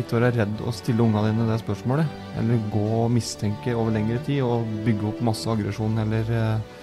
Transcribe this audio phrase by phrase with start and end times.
[0.00, 2.18] Ikke være redd å stille ungene dine det spørsmålet.
[2.40, 6.78] Eller gå og mistenke over lengre tid og bygge opp masse aggresjon eller uh,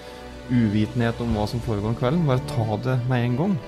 [0.50, 2.26] uvitenhet om hva som foregår om kvelden.
[2.28, 3.58] Bare ta det med en gang.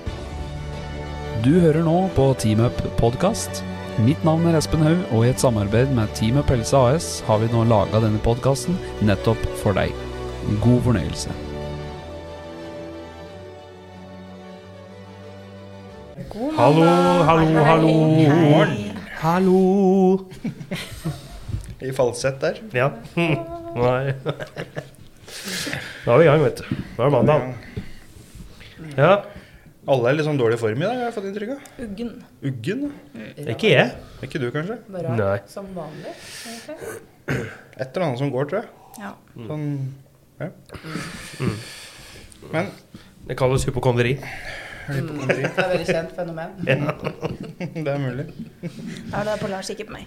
[1.41, 3.63] Du hører nå på Team Up podkast.
[3.99, 7.41] Mitt navn er Espen Haug, og i et samarbeid med Team Up Helse AS har
[7.41, 9.91] vi nå laga denne podkasten nettopp for deg.
[10.63, 11.33] God fornøyelse.
[16.55, 16.85] Hallo,
[17.27, 18.80] hallo, hallo.
[19.21, 20.25] Hallo.
[21.81, 22.57] I falsett der.
[22.73, 22.87] Ja.
[23.15, 24.13] Nei.
[26.05, 26.71] Da er vi i gang, vet du.
[26.97, 27.45] Da er det mandag.
[28.97, 29.11] Ja.
[29.91, 31.61] Alle er litt sånn dårlig form i dag, har jeg fått inntrykk av.
[31.85, 32.11] Uggen.
[32.49, 32.83] Uggen?
[33.49, 33.87] Ikke jeg.
[34.25, 34.77] Ikke du, kanskje?
[34.93, 35.37] Bare Nei.
[35.49, 36.13] som vanlig.
[36.49, 36.77] egentlig.
[37.77, 38.69] Et eller annet som går, tror jeg.
[39.01, 39.13] Ja.
[39.47, 39.67] Sånn,
[40.41, 40.49] ja.
[42.51, 42.73] Men
[43.29, 43.65] Det kalles
[44.97, 45.37] hypokondri.
[45.37, 46.49] hypokondri, Det er et veldig kjent fenomen.
[47.85, 48.25] det er mulig.
[49.11, 50.05] Ja, det er på Lars, ikke på meg.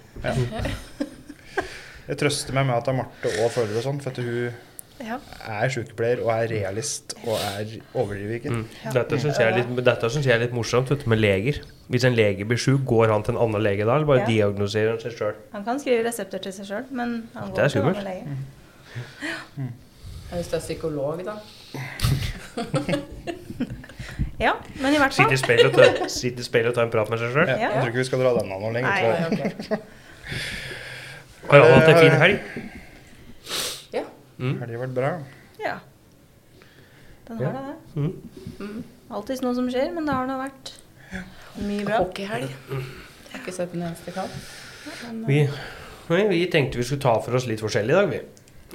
[2.08, 4.50] Jeg trøster meg med at det er Marte og følger og sånn, for at hun
[5.04, 5.16] Ja.
[5.50, 7.64] er sykepleier og er realist og er
[7.98, 8.50] overdriver.
[8.50, 8.66] Mm.
[8.94, 9.56] Dette syns jeg, er
[10.22, 11.58] jeg er litt morsomt vet du, med leger.
[11.90, 14.26] Hvis en lege blir sjuk, går han til en annen lege da, eller bare Ja.
[14.28, 15.34] diagnoserer han seg sjøl?
[15.52, 18.24] Han kan skrive resepter til seg sjøl, men han er går til en annen lege.
[20.34, 21.34] Hvis du er psykolog, da.
[24.40, 25.32] Ja, men i hvert Sitte fall.
[25.32, 27.48] i speilet og ta- sitte i speilet og ta en prat med seg sjøl?
[27.48, 28.90] Ja, jeg tror ikke vi skal dra den av nå lenger.
[28.90, 29.00] Nei.
[29.00, 29.12] tror.
[29.14, 29.78] Nei, ok.
[31.50, 32.40] Har alle hatt en fin helg?
[33.94, 34.02] Ja.
[34.40, 34.54] Mm.
[34.58, 35.10] Har det vært bra?
[35.62, 35.76] Ja.
[37.28, 37.46] Den Ja.
[37.46, 37.76] har da det.
[37.94, 38.30] Mm.
[38.58, 38.84] Mm.
[39.14, 40.72] Alltid noe som skjer, men det har nå vært
[41.62, 41.98] mye bra.
[42.02, 42.48] Hockeyhelg.
[42.50, 44.30] Jeg har ikke sett en eneste kamp.
[45.28, 48.20] Vi, eh, vi tenkte vi skulle ta for oss litt forskjellig i dag, vi.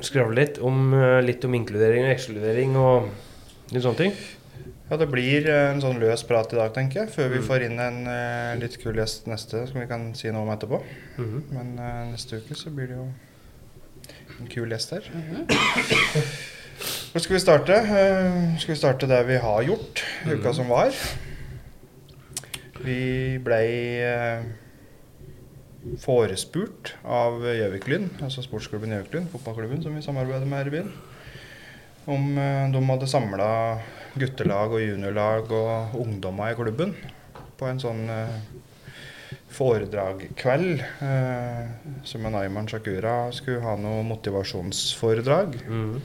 [0.02, 3.10] Skravle litt om, eh, litt om inkludering og ekskludering og
[3.74, 4.14] litt sånne ting.
[4.90, 7.12] Ja, det blir eh, en sånn løs prat i dag, tenker jeg.
[7.14, 7.46] Før vi Mm.
[7.46, 10.80] får inn en uh, litt kul gjest neste, som vi kan si noe om etterpå.
[11.20, 11.44] Mhm.
[11.54, 13.06] Men uh, neste uke så blir det jo
[14.40, 15.10] en kul gjest her.
[15.14, 15.46] mhm.
[17.12, 17.76] Hvor skal vi starte?
[17.86, 20.56] Uh, skal vi starte der vi har gjort uka Mhm.
[20.56, 20.90] som var?
[22.80, 24.00] Vi blei
[26.00, 30.92] forespurt av Gjøvik-Lyn, altså sportsklubben Gjøvik-Lyn, fotballklubben som vi samarbeider med her i byen,
[32.08, 32.36] om
[32.74, 33.50] de hadde samla
[34.22, 36.94] guttelag og juniorlag og ungdommer i klubben
[37.60, 38.40] på en sånn eh,
[39.60, 40.80] foredragkveld.
[41.04, 41.64] Eh,
[42.08, 45.58] som en Ayman Shakura skulle ha noe motivasjonsforedrag.
[45.68, 45.96] Mm.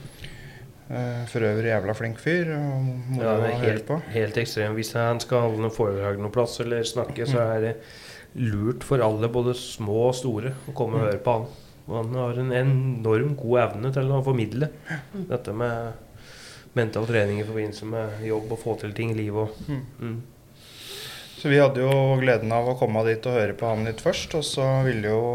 [0.85, 2.51] Eh, for øvrig jævla flink fyr.
[2.55, 3.99] Og må Ja, det er høre helt, på.
[4.13, 4.75] helt ekstrem.
[4.77, 7.75] Hvis han skal holde noe foredrag noen plass eller snakke, så er det
[8.35, 11.45] lurt for alle, både små og store, å komme og høre på han.
[11.85, 14.71] Og han har en enorm god evne til å formidle
[15.29, 15.93] dette med
[16.75, 19.61] mental trening i forbindelse med jobb og få til ting i livet.
[19.67, 19.83] Mm.
[19.99, 20.17] mm.
[21.35, 24.31] Så vi hadde jo gleden av å komme dit og høre på han litt først.
[24.39, 25.25] Og så ville jo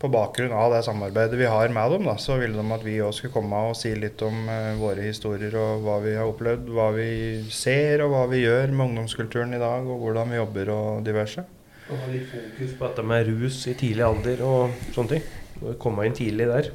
[0.00, 2.98] på bakgrunn av det samarbeidet vi har med dem, da, så ville de at vi
[3.04, 6.68] òg skulle komme og si litt om uh, våre historier og hva vi har opplevd,
[6.76, 7.08] hva vi
[7.54, 11.46] ser og hva vi gjør med ungdomskulturen i dag, og hvordan vi jobber og diverse.
[11.86, 15.76] Og ha litt fokus på dette med rus i tidlig alder og sånne ting.
[15.80, 16.72] Komme inn tidlig der.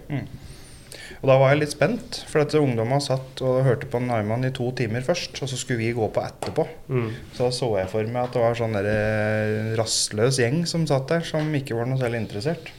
[1.22, 4.50] Og da var jeg litt spent, for at ungdomma satt og hørte på Naiman i
[4.58, 6.66] to timer først, og så skulle vi gå på etterpå.
[6.90, 7.12] Mm.
[7.36, 10.88] Så da så jeg for meg at det var sånn der, eh, rastløs gjeng som
[10.90, 12.72] satt der, som ikke var noe særlig interessert.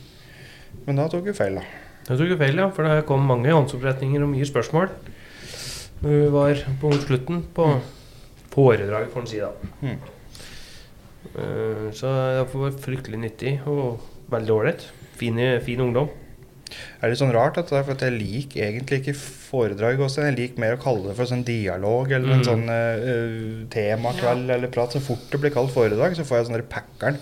[0.88, 1.62] Men da tok vi feil, da.
[2.08, 4.90] Da tok vi feil, ja, for det kom mange håndsoppretninger og mye spørsmål.
[6.02, 7.68] Når vi var på slutten på
[8.50, 9.52] foredraget, får en si da.
[9.86, 10.00] Mm.
[11.38, 14.00] Eh, Så det var fryktelig nyttig og
[14.34, 14.88] veldig ålreit.
[15.14, 16.10] Fin, fin ungdom.
[16.72, 20.22] Det er litt sånn rart, dette, der, for at jeg liker egentlig ikke foredrag også.
[20.28, 22.46] Jeg liker mer å kalle det for sånn dialog eller en Mm.
[22.46, 24.94] sånn uh, temakveld eller prat.
[24.94, 27.18] Så fort det blir kalt foredrag, så får jeg sånn der packeren.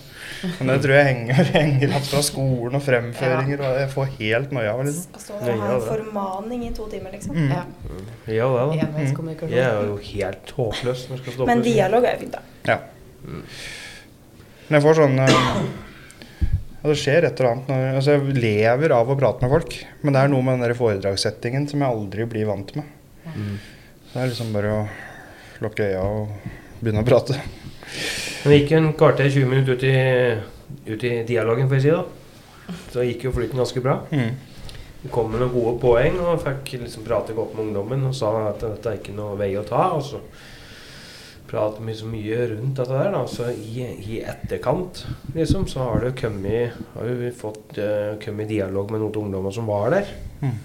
[0.61, 4.55] Men det tror jeg henger, henger opp fra skolen og fremføringer, og jeg får helt
[4.56, 4.85] noia av.
[4.87, 5.12] Liksom.
[5.19, 7.37] Altså, så ha en formaning i to timer, liksom.
[7.37, 7.50] Mm.
[7.56, 7.64] Ja.
[8.31, 8.87] Ja, det da.
[8.88, 9.56] Enveiskommunikasjon.
[9.56, 12.37] Jeg er jo helt håpløs når jeg skal stå Men på dialog er jo fint,
[12.38, 12.43] da.
[12.70, 12.79] Ja.
[14.70, 15.38] Men jeg får sånn eh,
[16.81, 19.77] ja, Det skjer et eller annet når altså Jeg lever av å prate med folk,
[20.03, 22.97] men det er noe med den foredragssettingen som jeg aldri blir vant med.
[23.35, 23.56] Mm.
[24.11, 24.85] Det er liksom bare å
[25.61, 26.32] lukke øya og
[26.81, 27.37] begynne å prate.
[28.41, 31.93] Men vi gikk en kvarter 20 minutter ut i, ut i dialogen, får jeg si
[31.93, 32.79] da.
[32.94, 33.99] Så gikk jo flyten ganske bra.
[34.15, 34.32] Mm.
[35.03, 38.32] Vi kom med noen gode poeng og fikk liksom prate godt med ungdommen og sa
[38.50, 39.91] at dette er ikke noe vei å ta.
[39.97, 40.21] Og så
[41.50, 43.12] pratet mye, så mye rundt dette der.
[43.14, 43.23] Da.
[43.29, 45.05] Så i, i etterkant
[45.35, 49.55] liksom, så har det kommet Har vi fått uh, kommet i dialog med noen ungdommer
[49.55, 50.12] som var der.
[50.41, 50.58] Mm.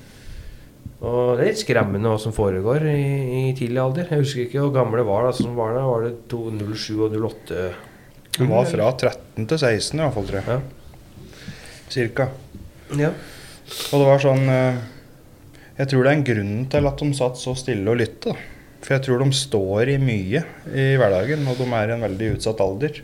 [1.05, 3.01] Og det er litt skremmende hva som foregår i,
[3.41, 4.07] i tidlig alder.
[4.09, 5.89] Jeg husker ikke hvor gamle det var da som var der.
[5.89, 7.67] Var det to- 07 og 08?
[8.39, 10.47] Hun var fra 13 til 16 i hvert fall, tror jeg.
[10.55, 11.51] Ja.
[11.95, 12.29] Cirka.
[12.97, 13.11] ja.
[13.93, 14.79] Og det var sånn eh,
[15.77, 18.33] Jeg tror det er en grunn til at de satt så stille og lytte.
[18.81, 20.43] For jeg tror de står i mye
[20.73, 22.99] i hverdagen, og de er i en veldig utsatt alder.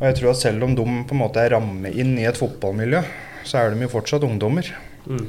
[0.00, 2.38] Og jeg tror at selv om de på en måte er rammet inn i et
[2.40, 3.02] fotballmiljø,
[3.44, 4.70] så er de jo fortsatt ungdommer.
[5.06, 5.26] Mm.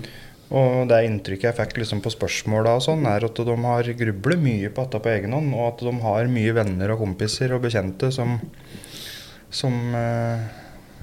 [0.51, 4.39] Og det inntrykket jeg fikk liksom på spørsmåla og sånn, er at de har grublet
[4.43, 7.63] mye på dette på egen hånd, og at de har mye venner og kompiser og
[7.63, 8.33] bekjente som,
[9.51, 10.43] som eh,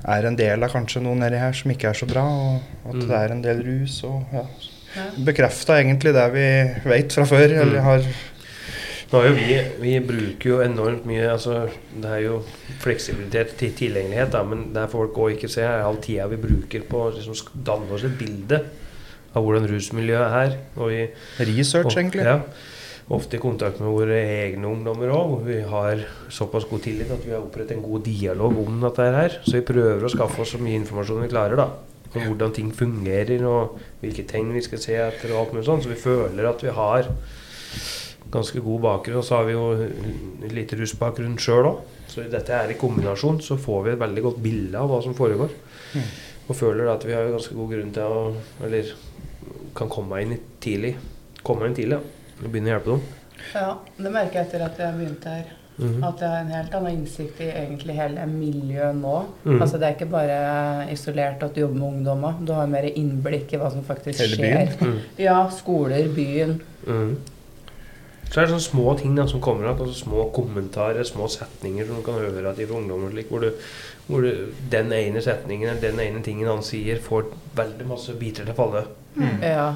[0.04, 2.94] er en del av kanskje noe nedi her som ikke er så bra, og at
[2.98, 3.06] Mm.
[3.08, 4.44] det er en del rus og ja.
[5.24, 6.46] Bekrefta egentlig det vi
[6.90, 7.84] vet fra før, eller Mm.
[7.84, 8.04] har
[9.10, 12.42] Nå er jo vi, vi bruker jo enormt mye altså, Det er jo
[12.82, 16.84] fleksibilitet til tilgjengelighet, da, men det folk òg ikke ser, er all tida vi bruker
[16.88, 17.32] på å liksom,
[17.64, 18.60] danne oss et bilde
[19.34, 20.58] av hvordan rusmiljøet er.
[20.76, 21.08] Og vi,
[21.40, 22.24] research, og- egentlig.
[22.24, 22.40] Ja,
[23.10, 27.24] ofte i kontakt med våre egne ungdommer òg, hvor vi har såpass god tillit at
[27.24, 29.38] vi har opprettet en god dialog om dette her.
[29.42, 31.68] Så vi prøver å skaffe oss så mye informasjon vi klarer, da.
[32.14, 35.82] Om hvordan ting fungerer, og hvilke tegn vi skal se etter, og alt mulig sånn.
[35.84, 37.10] Så vi føler at vi har
[38.32, 39.20] ganske god bakgrunn.
[39.20, 41.82] Og så har vi jo litt rusbakgrunn sjøl òg.
[42.08, 45.16] Så dette er i kombinasjon, så får vi et veldig godt bilde av hva som
[45.18, 45.52] foregår.
[45.92, 46.08] Mm.
[46.48, 48.20] Og føler at vi har ganske god grunn til å
[48.64, 48.94] Eller
[49.76, 50.34] kan komme inn
[50.64, 50.94] tidlig.
[51.44, 52.34] Komme inn tidlig, ja.
[52.38, 53.06] Og begynne å hjelpe dem.
[53.52, 55.57] Ja, det merker jeg etter at jeg begynte her.
[55.78, 56.02] Mhm.
[56.04, 59.16] At jeg har en helt annen innsikt i egentlig hele miljøet nå.
[59.44, 59.60] Mm.
[59.62, 62.38] Altså Det er ikke bare isolert at du jobber med ungdommer.
[62.46, 64.72] Du har mer innblikk i hva som faktisk Hele skjer.
[64.80, 64.98] Mm.
[65.28, 66.60] Ja, skoler, byen.
[66.86, 67.18] Mhm.
[68.28, 69.78] Så er det sånne små ting da, som kommer igjen.
[69.80, 73.14] Altså små kommentarer, små setninger som du kan høre at fra ungdommer.
[73.14, 73.52] Like, hvor du,
[74.06, 78.44] hvor du, den ene setningen eller den ene tingen han sier, får veldig masse biter
[78.44, 78.86] til å falle
[79.18, 79.40] Mm.
[79.42, 79.72] Ja.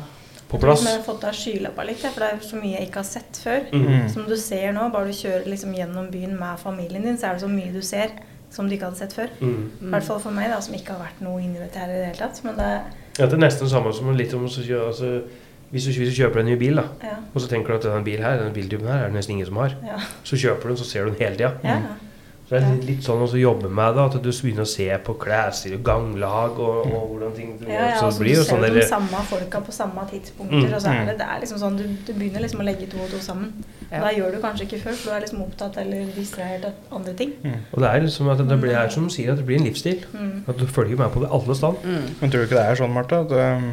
[0.53, 0.85] På plass.
[0.87, 3.41] Jeg har fått av skylappa litt, for det er så mye jeg ikke har sett
[3.45, 3.65] før.
[3.73, 4.09] Mm.
[4.13, 7.39] Som du ser nå, bare du kjører liksom gjennom byen med familien din, så er
[7.39, 8.13] det så mye du ser
[8.53, 9.31] som du ikke hadde sett før.
[9.41, 9.63] Mhm.
[9.81, 11.97] I hvert fall for meg, da, som ikke har vært noe inni dette her i
[12.03, 12.43] det hele tatt.
[12.45, 12.69] Men det
[13.19, 15.23] Ja, det er nesten det samme som litt om så, altså,
[15.73, 17.17] hvis, du, hvis du kjøper en ny bil, da, Ja.
[17.35, 19.47] og så tenker du at denne bilen her, denne biltypen her er det nesten ingen
[19.47, 19.75] som har.
[19.85, 19.97] Ja.
[20.25, 21.53] Så kjøper du den, så ser du den hele tida.
[21.65, 21.79] ja.
[22.53, 24.85] Så det er litt, litt sånn å jobbe med det, at du begynner å se
[25.07, 28.51] på klesstil og ganglag og, og hvordan ting Ja, ja, Så altså, blir du ser
[28.59, 30.75] sånn de samme folka på samme tidspunkter, Mm.
[30.77, 32.99] og så er det, det er liksom sånn, du, du begynner liksom å legge to
[33.01, 33.55] og to sammen.
[33.89, 34.03] Ja.
[34.05, 37.15] Da gjør du kanskje ikke før, for du er liksom opptatt eller distrahert av andre
[37.17, 37.33] ting.
[37.73, 39.65] Og det er liksom at det blir, er som du sier, at det blir en
[39.71, 40.05] livsstil.
[40.13, 40.45] Mm.
[40.53, 41.81] At du følger med på det alle stand.
[41.89, 42.05] Mm.
[42.21, 43.71] Men tror du ikke det er sånn, Martha, at, um,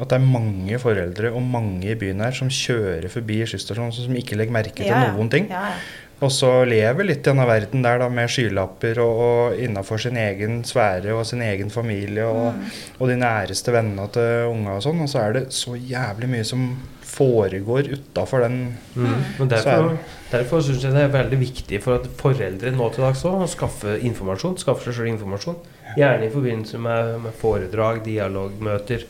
[0.00, 4.14] at det er mange foreldre og mange i byen her som kjører forbi skysstasjonen som
[4.14, 5.12] ikke legger merke til Ja, ja.
[5.16, 5.50] noen ting?
[5.50, 6.06] Ja, ja.
[6.20, 10.18] Og så lever litt i denne verden der da, med skylapper og, og innafor sin
[10.20, 12.70] egen sfære og sin egen familie og, Mm.
[13.00, 15.00] og de næreste vennene til unga og sånn.
[15.00, 16.66] Og så er det så jævlig mye som
[17.10, 19.24] foregår utafor den Mm.
[19.38, 19.96] Men er derfor,
[20.30, 23.48] derfor syns jeg det er veldig viktig for at foreldre nå til dags også, å
[23.48, 24.58] skaffe informasjon.
[24.58, 25.56] Skaffe seg selv informasjon.
[25.98, 29.02] Gjerne i forbindelse med, med foredrag, dialogmøter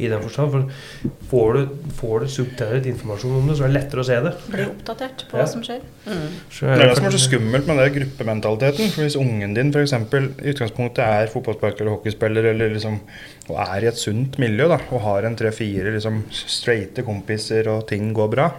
[0.00, 0.50] i den forstand.
[0.50, 1.60] For får du,
[1.96, 4.32] får du subtilert informasjon om det, så er det lettere å se det.
[4.50, 5.42] Bli oppdatert på Ja.
[5.44, 5.80] hva som skjer.
[6.06, 6.26] Mm.
[6.50, 8.92] Det er det som er så skummelt med den gruppementaliteten.
[8.94, 9.94] For hvis ungen din f.eks.
[9.96, 13.00] i utgangspunktet er fotballsparker eller hockeyspiller eller liksom,
[13.48, 17.86] og er i et sunt miljø da, og har en tre-fire liksom, straighte kompiser og
[17.88, 18.50] ting går bra,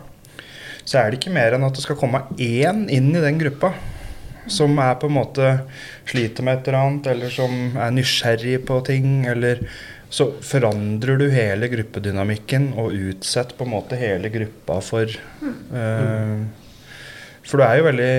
[0.82, 3.75] så er det ikke mer enn at det skal komme én inn i den gruppa
[4.50, 5.50] som er på en måte
[6.10, 9.62] sliter med et eller annet, eller som er nysgjerrig på ting, eller
[10.12, 16.41] så forandrer du hele gruppedynamikken og utsetter på en måte hele gruppa for eh,
[17.48, 18.15] For du er jo veldig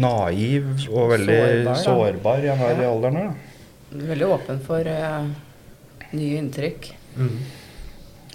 [0.00, 2.88] naiv og veldig Sårbar, sårbar i en Ja.
[2.90, 3.14] alderen.
[3.14, 4.00] Da.
[4.10, 5.28] Veldig åpen for uh,
[6.12, 6.90] nye inntrykk.
[7.16, 7.38] Mm.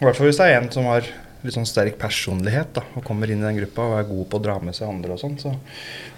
[0.01, 1.05] Hvert fall hvis det er en som har
[1.43, 4.38] litt sånn sterk personlighet da, og kommer inn i den gruppa og er god på
[4.39, 5.53] å dra med seg andre og sånn, så,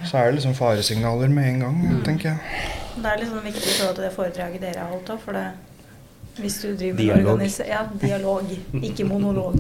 [0.06, 2.02] så er det liksom faresignaler med en gang, Mm.
[2.04, 2.72] tenker jeg.
[2.98, 5.48] Det er liksom viktig i forhold til det foredraget dere har holdt òg, for det
[6.34, 7.42] hvis du driver med Dialog.
[7.70, 8.44] Ja, dialog,
[8.82, 9.60] ikke monolog.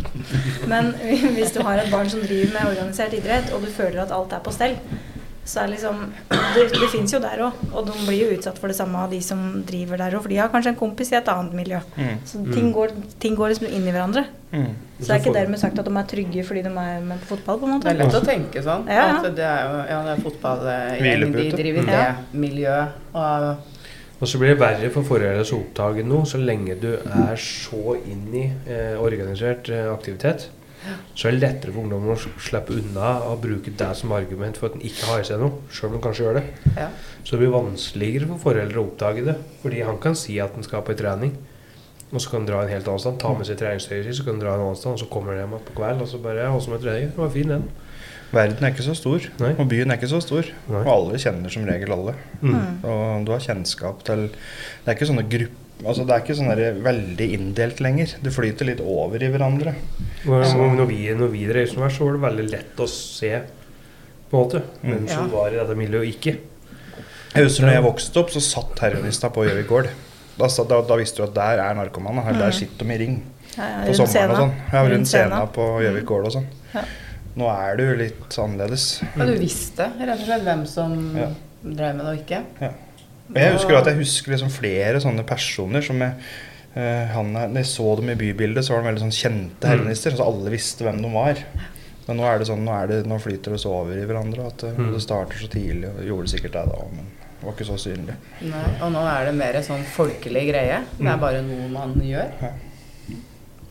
[0.68, 0.88] Men
[1.38, 4.34] hvis du har et barn som driver med organisert idrett, og du føler at alt
[4.34, 4.74] er på stell,
[5.46, 6.06] så er liksom
[6.54, 9.12] Det, det fins jo der òg, og de blir jo utsatt for det samme av
[9.12, 11.82] de som driver der òg, for de har kanskje en kompis i et annet miljø.
[11.98, 12.22] Mm.
[12.30, 14.26] Så ting går, ting går liksom inn i hverandre.
[14.54, 14.72] Mm.
[15.00, 17.34] Så det er ikke dermed sagt at de er trygge fordi de er med på
[17.34, 18.88] fotball, på en Det er lett å tenke sånn.
[18.88, 19.20] Ja, ja.
[19.20, 21.94] At det er jo ja, det er fotballgjeng, de driver mm.
[21.94, 23.00] Det miljøet.
[23.14, 23.72] Og Og
[24.24, 27.98] Og så blir det verre for foreldre å oppdage noe, så lenge du er så
[28.08, 30.46] inn i eh, organisert eh, aktivitet.
[31.16, 34.70] Så er det lettere for ungdommen å slippe unna å bruke det som argument for
[34.70, 36.44] at en ikke har i seg noe, sjøl om en kanskje gjør det.
[36.76, 36.90] Ja.
[37.24, 39.38] Så det blir vanskeligere for foreldre å oppdage det.
[39.64, 41.38] Fordi han kan si at han skal på en trening,
[42.12, 43.16] og så kan han dra en helt annen sted.
[43.22, 45.34] Ta med seg treningstøyet sitt, så kan han dra en annen sted, og så kommer
[45.34, 47.16] han hjem på kveld, og så bare Ja, åssen var treningen?
[47.16, 47.66] Det var fin, den.
[48.34, 49.52] Verden er ikke så stor, Nei.
[49.62, 50.48] og byen er ikke så stor.
[50.66, 50.80] Nei.
[50.82, 52.16] Og alle kjenner som regel alle.
[52.42, 52.56] Mm.
[52.82, 56.52] Og du har kjennskap til Det er ikke sånne grupp, altså det er ikke sånn
[56.54, 58.14] der veldig inndelt lenger.
[58.24, 59.74] Det flyter litt over i hverandre.
[60.26, 63.34] Når vi, når vi reiser som her, så var det veldig lett å se
[64.30, 65.36] på en måte hvem som Ja.
[65.38, 66.38] var i dette miljøet og ikke.
[67.34, 69.88] Jeg husker når jeg vokste opp, så satt heroinister på Gjøvik gård.
[70.38, 72.24] Da, da, da visste du at der er narkomane.
[72.26, 73.24] Her, Der sitter de i ring
[73.58, 74.54] Ja, ja, på sommeren og sånn.
[74.74, 75.48] Ja, rundt scenen.
[75.54, 76.48] på Gjøvik gård og sånn.
[76.74, 76.82] Ja.
[77.36, 78.88] Nå er det jo litt annerledes.
[79.18, 81.28] Ja, du visste rett og slett hvem som Ja.
[81.64, 82.74] drev med det og ikke?
[83.34, 86.12] Jeg husker at jeg husker liksom flere sånne personer som jeg
[86.76, 90.18] uh, han, Når jeg så dem i bybildet, så var de veldig sånn kjente heroinister.
[90.18, 91.40] Så alle visste hvem de var.
[92.08, 94.50] Men nå er det sånn, nå, er det, nå flyter det så over i hverandre
[94.50, 94.90] at eh, Mm.
[94.92, 95.88] det starter så tidlig.
[95.94, 97.06] Og gjorde det sikkert deg da, men
[97.40, 98.16] det var ikke så synlig.
[98.44, 100.82] Nei, og nå er det mer sånn folkelig greie.
[101.00, 102.28] Det er bare noe man gjør.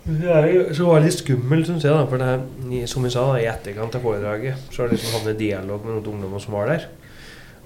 [0.03, 1.93] Det er jo så var det litt skummelt, syns jeg.
[1.95, 4.97] da, for det her, Som vi sa, da, i etterkant av foredraget så har det
[4.97, 6.89] liksom havnet dialog med noen ungdommer som var der.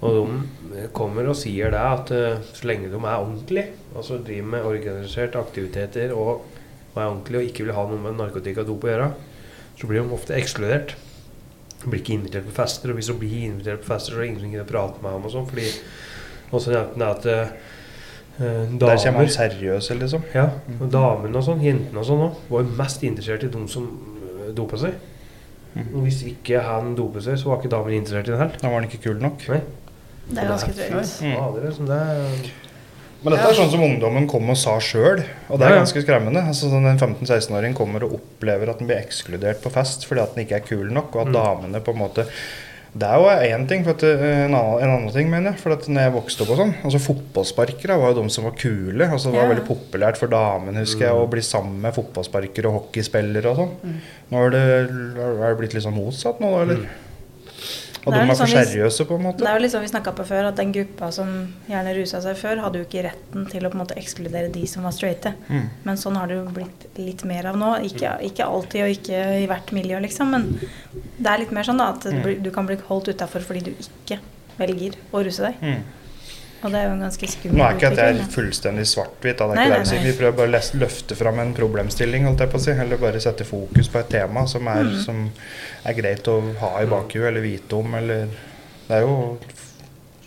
[0.05, 4.19] Og de eh, kommer og sier det at eh, så lenge de er ordentlige, altså
[4.21, 6.45] driver med organiserte aktiviteter og,
[6.97, 9.09] er ordentlige og ikke vil ha noe med narkotika og dop å gjøre,
[9.77, 10.95] så blir de ofte ekskludert.
[11.83, 14.25] De blir ikke invitert på fester, og hvis de blir invitert på fester, så er
[14.25, 15.49] det ingen som å prate med dem og sånn.
[15.51, 15.67] fordi
[16.57, 17.75] også nevnte at
[18.37, 20.21] Uh, Der kommer seriøse, liksom.
[20.35, 23.87] ja, og damene og sånn, jentene og sånn òg, var mest interessert i de som
[24.53, 24.99] dopa seg.
[25.73, 25.89] Mhm.
[25.95, 28.59] Og hvis ikke han dopet seg, så var ikke damene interessert i det heller.
[28.61, 29.47] Da var han ikke kul nok.
[29.49, 29.63] Nei.
[30.29, 31.13] Det er ganske drøyt.
[31.23, 31.33] Mm.
[31.33, 32.53] Ja, det det
[33.25, 36.43] Men dette er sånn som ungdommen kom og sa sjøl, og det er ganske skremmende.
[36.47, 40.35] Altså, sånn en 15-16-åring kommer og opplever at den blir ekskludert på fest fordi at
[40.37, 41.37] den ikke er kul nok, og at Mm.
[41.41, 42.27] damene på en måte
[42.97, 43.27] Det er jo
[43.59, 45.61] én ting, for at, eh, en, annen, en annen ting, mener jeg.
[45.61, 48.53] For at når jeg vokste opp og sånn altså Fotballsparkere var jo de som var
[48.57, 49.05] kule.
[49.11, 49.55] altså Det var Ja.
[49.55, 53.75] veldig populært for damene husker jeg, å bli sammen med fotballsparkere og hockeyspillere og sånn.
[53.85, 54.01] Mm.
[54.33, 54.63] Nå er det,
[55.21, 56.77] er det blitt litt sånn motsatt nå, da, eller?
[56.77, 56.87] Mm.
[58.07, 59.43] Og de er for sånn seriøse, på en måte.
[59.43, 61.33] Det er jo sånn vi snakka på før, at den gruppa som
[61.67, 64.63] gjerne rusa seg før, hadde jo ikke retten til å på en måte ekskludere de
[64.71, 65.35] som var straighte.
[65.51, 65.67] Mm.
[65.89, 67.73] Men sånn har det jo blitt litt mer av nå.
[67.89, 70.31] Ikke, ikke alltid og ikke i hvert miljø, liksom.
[70.37, 70.49] Men
[71.19, 73.73] det er litt mer sånn da, at du du kan bli holdt utafor fordi du
[73.75, 74.21] ikke
[74.61, 75.59] velger å ruse deg.
[75.63, 76.06] Mm.
[76.65, 79.43] Og det er jo en ganske skummel Nå er ikke at jeg er fullstendig svart-hvitt.
[79.45, 82.73] er nei, vi prøver bare å løfte fram en problemstilling, holdt jeg på å si.
[82.87, 84.97] Eller bare sette fokus på et tema som er, mm.
[85.05, 85.27] som
[85.87, 87.99] er greit å ha i bakhuet eller vite om.
[88.01, 88.27] Eller
[88.87, 89.37] Det er jo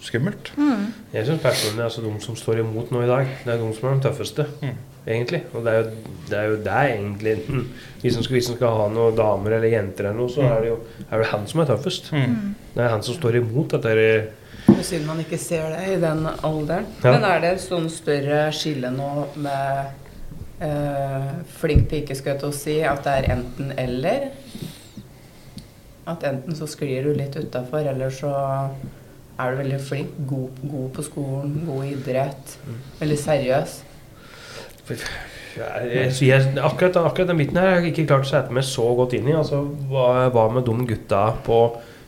[0.06, 0.54] skummelt.
[0.58, 0.86] Mm.
[1.14, 3.90] Jeg syns personlig altså de som står imot nå i dag, det er de som
[3.90, 4.46] er de tøffeste.
[4.62, 4.78] Mm.
[5.10, 5.40] Egentlig.
[5.56, 5.86] Og det er jo
[6.30, 7.38] det, er jo det egentlig.
[7.48, 7.70] Mm.
[8.04, 10.82] Hvis en skal, skal ha noen damer eller jenter eller noe, så er det jo
[11.08, 12.12] er det han som er tøffest.
[12.14, 12.36] Mm.
[12.76, 13.96] Det er han som står imot dette.
[14.86, 16.88] Synd man ikke ser det i den alderen.
[17.04, 17.14] Ja.
[17.16, 19.10] Men er det et sånn større skille nå
[19.42, 20.08] med
[20.66, 24.30] eh, flink pike, skal jeg til å si, at det er enten eller?
[26.10, 28.34] At enten så sklir du litt utafor, eller så
[29.40, 32.56] er du veldig flink, god, god på skolen, god i idrett,
[33.00, 33.76] veldig seriøs.
[34.90, 34.98] Jeg,
[35.60, 38.86] jeg, jeg, akkurat, akkurat den biten her har jeg ikke klart å sette meg så
[38.98, 39.36] godt inn i.
[39.38, 41.60] Altså, hva, hva med de gutta på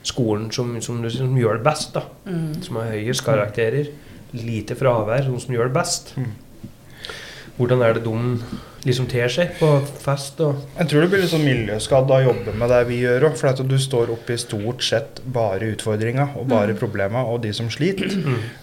[0.07, 1.93] skolen som, som, som gjør det best?
[1.97, 2.05] da?
[2.25, 2.61] Mm.
[2.65, 3.91] Som har høyest karakterer,
[4.37, 6.15] lite fravær, noen som gjør det best.
[6.17, 6.31] Mm.
[7.57, 8.17] Hvordan er det de
[8.87, 9.67] liksom ter seg på
[10.01, 10.39] fest?
[10.41, 13.27] og Jeg tror du blir litt sånn miljøskadd av å jobbe med det vi gjør
[13.29, 13.35] òg.
[13.37, 17.69] For at du står oppi stort sett bare utfordringa og bare problema og de som
[17.73, 18.09] sliter.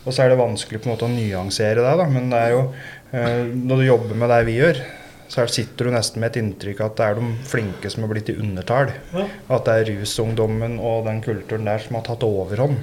[0.04, 2.08] Og så er det vanskelig på en måte å nyansere det, da.
[2.10, 2.64] Men det er jo
[3.12, 4.82] eh, når du jobber med det vi gjør,
[5.28, 8.10] så er- sitter du nesten med et inntrykk at det er de flinke som har
[8.14, 8.92] blitt i undertall.
[9.14, 9.26] Ja.
[9.50, 12.78] At det er rusungdommen og den kulturen der som har tatt overhånd.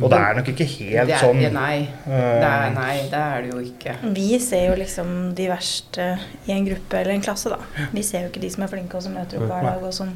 [0.00, 1.40] Og det er nok ikke helt det er, sånn.
[1.52, 3.96] Nei, eh, det er, nei, det er det jo ikke.
[4.14, 7.58] Vi ser jo liksom de verste i en gruppe eller en klasse, da.
[7.92, 9.92] Vi ser jo ikke de som er flinke og som møter opp hver dag og
[9.96, 10.12] som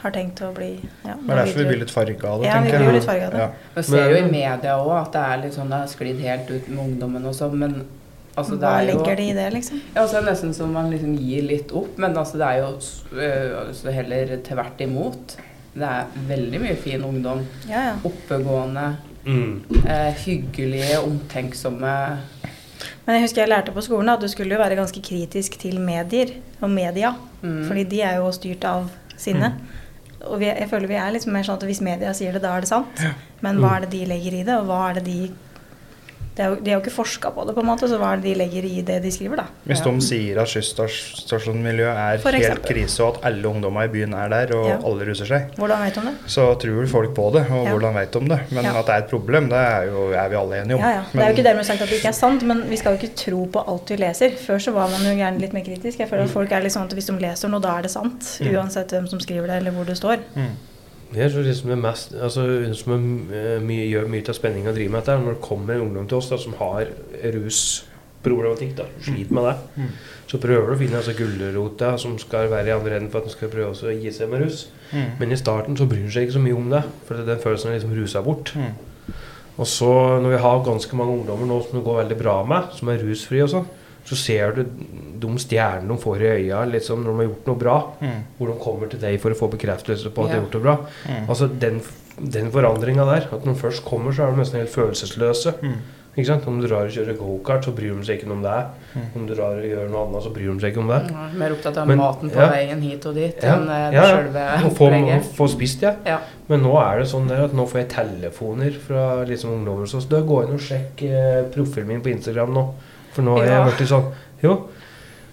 [0.00, 2.60] har tenkt å bli ja, Det er derfor vi blir litt farga av det, Ja,
[2.62, 2.94] vi tenker blir jeg.
[2.94, 3.38] litt farget av det.
[3.40, 3.50] Ja.
[3.74, 6.50] Vi ser jo i media òg at det er litt sånn det har sklidd helt
[6.54, 7.74] ut med ungdommen og sånn, men
[8.38, 9.80] altså det Hva jo legger de i det, liksom?
[9.94, 12.62] Ja, altså, det er nesten som man liksom gir litt opp, men altså det er
[12.62, 12.70] jo
[13.18, 15.36] øh, altså, heller tvert imot.
[15.78, 17.44] Det er veldig mye fin ungdom.
[17.68, 17.94] Ja, ja.
[18.08, 18.88] Oppegående,
[19.28, 19.60] Mm.
[19.84, 21.90] eh, hyggelige, omtenksomme.
[23.04, 25.80] Men jeg husker jeg lærte på skolen at du skulle jo være ganske kritisk til
[25.84, 26.30] medier
[26.62, 27.10] og media.
[27.42, 27.66] Mm.
[27.68, 28.86] Fordi de er jo styrt av
[29.20, 29.58] sinnet.
[30.24, 32.54] Og vi, jeg føler vi er liksom mer sånn at hvis media sier det, da
[32.56, 33.02] er det sant.
[33.44, 35.18] Men hva er det de legger i det, og hva er det de
[36.38, 38.12] det er jo, De har jo ikke forska på det, på en måte, så hva
[38.14, 39.46] er det de legger i det de skriver, da?
[39.66, 42.68] Hvis de sier at skysstasjonsmiljøet er For helt eksempel.
[42.76, 44.76] krise, og at alle ungdommer i byen er der, og Ja.
[44.86, 46.14] alle ruser seg, Hvordan vet de om det?
[46.30, 47.42] så tror folk på det.
[47.50, 47.72] Og Ja.
[47.74, 48.40] hvordan vet de det?
[48.52, 48.78] Men Ja.
[48.78, 50.80] at det er et problem, det er, jo, er vi alle enige om.
[50.80, 51.02] Ja, ja.
[51.12, 52.98] Det er jo ikke dermed sagt at det ikke er sant, men vi skal jo
[53.02, 54.30] ikke tro på alt vi leser.
[54.38, 55.98] Før så var man jo gjerne litt mer kritisk.
[55.98, 57.90] Jeg føler at folk er litt sånn at hvis de leser noe, da er det
[57.90, 58.20] sant.
[58.40, 58.54] Mm.
[58.54, 60.18] Uansett hvem som skriver det, eller hvor det står.
[60.36, 60.50] Mm.
[61.16, 62.42] Jeg tror liksom det mest altså,
[62.76, 65.46] som er, eh, mye, gjør mye av spenninga å drive med dette, er når det
[65.46, 66.90] kommer en ungdom til oss da, som har
[67.24, 69.54] rusproblematikk, da, sliter med det.
[69.76, 69.94] Mm.
[70.28, 73.30] Så prøver du å finne altså, gulrota som skal være i andre enden for at
[73.30, 74.66] den skal prøve å gi seg med rus.
[74.92, 75.08] Mm.
[75.22, 77.32] Men i starten så bryr han seg ikke så mye om det, for det er
[77.32, 78.52] den følelsen er liksom rusa bort.
[78.58, 79.16] Mm.
[79.58, 82.68] Og så når vi har ganske mange ungdommer nå som det går veldig bra med,
[82.76, 83.70] som er rusfrie og sånn,
[84.08, 84.62] så ser du
[85.20, 87.76] de stjernene de får i øya liksom, når de har gjort noe bra.
[88.00, 88.18] Mm.
[88.38, 90.64] Hvor de kommer til deg for å få bekreftelse på at de har gjort det
[90.64, 90.76] bra.
[91.04, 91.28] Mm.
[91.28, 91.80] Altså den,
[92.38, 95.58] den forandringa der, at når de først kommer, så er de nesten helt følelsesløse.
[95.60, 95.78] Mm.
[96.18, 96.46] Ikke sant?
[96.50, 98.54] Om du drar og kjører gokart, så bryr de seg ikke om det.
[98.96, 99.02] Mm.
[99.20, 100.96] Om du drar og gjør noe annet, så bryr de seg ikke om det.
[101.12, 102.48] Ja, Mer opptatt av Men- maten på ja.
[102.50, 104.08] veien hit og dit Ja, enn eh, ja, ja.
[104.16, 105.28] sjølve opplegget.
[105.36, 105.92] få spist, ja.
[106.08, 106.16] Ja.
[106.48, 109.94] Men nå er det sånn der at nå får jeg telefoner fra liksom ungdommer hos
[109.94, 110.08] oss.
[110.10, 112.66] Du, gå inn og sjekk eh, profilen min på Instagram nå.
[113.18, 113.58] For nå har Ja.
[113.66, 114.12] jeg blitt sånn
[114.46, 114.54] Jo.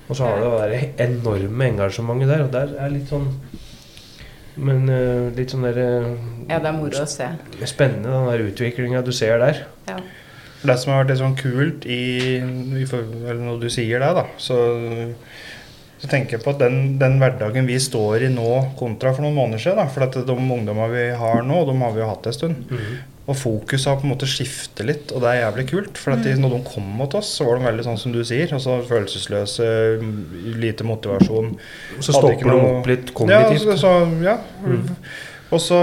[0.09, 3.29] Og så har du det der enorme engasjementet der, og der er litt sånn
[4.57, 6.11] Men uh, litt sånn der uh,
[6.47, 7.25] ja, det er moro å se.
[7.67, 9.63] spennende, den der utviklinga du ser der.
[9.89, 9.97] Ja.
[10.65, 11.99] Det som har vært litt sånn kult i,
[12.39, 14.55] i eller når du sier det, da, så,
[15.99, 18.47] så tenker jeg på at den, den hverdagen vi står i nå
[18.79, 21.93] kontra for noen måneder siden, da, for at de ungdommene vi har nå, de har
[21.93, 22.63] vi jo hatt en stund,
[23.25, 25.97] og fokuset har på en måte skiftet litt, og det er jævlig kult.
[25.97, 28.19] For at de, når de kom mot oss, så var de veldig sånn som du
[28.21, 29.69] sier, altså følelsesløse,
[30.61, 31.55] lite motivasjon.
[31.97, 33.65] Så stopper noe, de opp litt kognitivt.
[33.65, 34.37] Ja, så, så, ja.
[34.61, 34.83] Mm.
[35.55, 35.79] Og så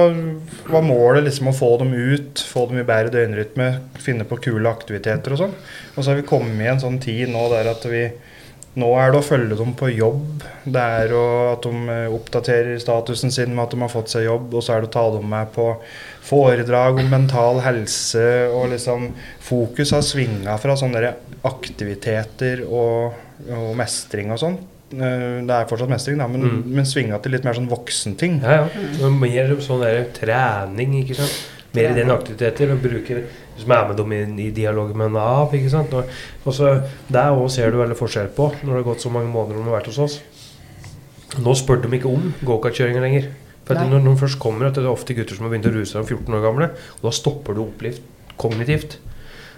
[0.70, 3.68] var målet liksom å få dem ut, få dem i bedre døgnrytme,
[4.02, 5.56] finne på kule aktiviteter og sånn.
[5.94, 8.06] Og så har vi kommet i en sånn tid nå der at vi
[8.80, 10.44] Nå er det å følge dem på jobb.
[10.64, 14.24] Det er å, at de eh, oppdaterer statusen sin med at de har fått seg
[14.24, 14.54] jobb.
[14.56, 15.66] Og så er det å ta dem med på
[16.24, 18.24] foredrag om mental helse.
[18.48, 19.10] Og liksom
[19.44, 21.12] Fokus har svinga fra sånne
[21.44, 23.12] aktiviteter og,
[23.52, 24.56] og mestring og sånn.
[24.92, 26.62] Eh, Det er fortsatt mestring, da, men, Mm.
[26.78, 28.40] men svinga til litt mer sånn voksenting.
[28.42, 28.68] Ja, ja.
[29.04, 31.42] Er mer sånn der trening, ikke sant.
[31.74, 32.72] Mer i den aktiviteter.
[32.72, 33.22] Og bruker
[33.58, 35.54] som er med dem i, i dialog med Nav.
[35.54, 35.92] ikke sant.
[35.94, 36.74] Og, så
[37.12, 39.68] Der òg ser du veldig forskjell på når det har gått så mange måneder de
[39.68, 40.18] har vært hos oss.
[41.40, 43.30] Nå spør de ikke om gokartkjøringa lenger.
[43.64, 45.92] For når de først kommer, at det er ofte gutter som har begynt å ruse
[45.92, 47.84] seg om 14 år gamle, og da stopper du opp
[48.40, 48.98] kognitivt.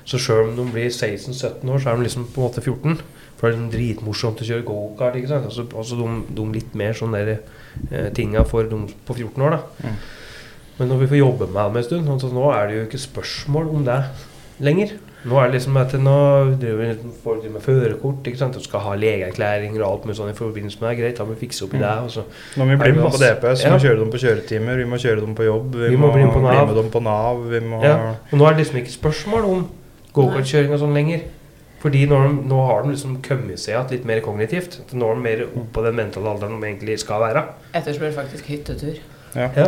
[0.05, 2.99] Så sjøl om de blir 16-17 år, så er de liksom på en måte 14.
[3.39, 5.17] For det er liksom dritmorsomt å kjøre gokart.
[5.19, 5.49] ikke sant?
[5.49, 7.33] Altså, altså de, de litt mer sånne der
[7.89, 9.89] eh, tinga for de på 14 år, da.
[9.89, 9.97] Mm.
[10.79, 12.99] Men når vi får jobbe med ham en stund, altså nå er det jo ikke
[12.99, 13.99] spørsmål om det
[14.65, 14.95] lenger.
[15.25, 16.15] Nå er det liksom at nå
[16.61, 18.55] driver vi folk med førerkort, ikke sant.
[18.59, 20.99] Du skal ha legeerklæringer og alt mulig sånn i forbindelse med det.
[20.99, 21.93] Greit, da må vi fikse opp i det.
[22.05, 22.25] Og så
[22.61, 23.73] Når vi bli blir med på DPS, vi Ja.
[23.73, 26.13] må kjøre dem på kjøretimer, vi må kjøre dem på jobb, vi, Vi må, må
[26.13, 26.67] bli med på Nav.
[26.67, 27.41] med dem på Nav.
[27.55, 27.95] Vi må, Ja.
[28.33, 29.65] Og nå er det liksom ikke spørsmål om
[30.13, 31.21] gokartkjøring og sånn lenger.
[31.81, 32.17] Fordi de,
[32.49, 34.79] nå har de liksom kommet seg igjen litt mer kognitivt.
[34.93, 37.45] Nå er de mer oppå på den mentale alderen de egentlig skal være.
[37.75, 38.99] Etterspør faktisk hyttetur.
[39.35, 39.51] Ja.
[39.57, 39.67] Ja,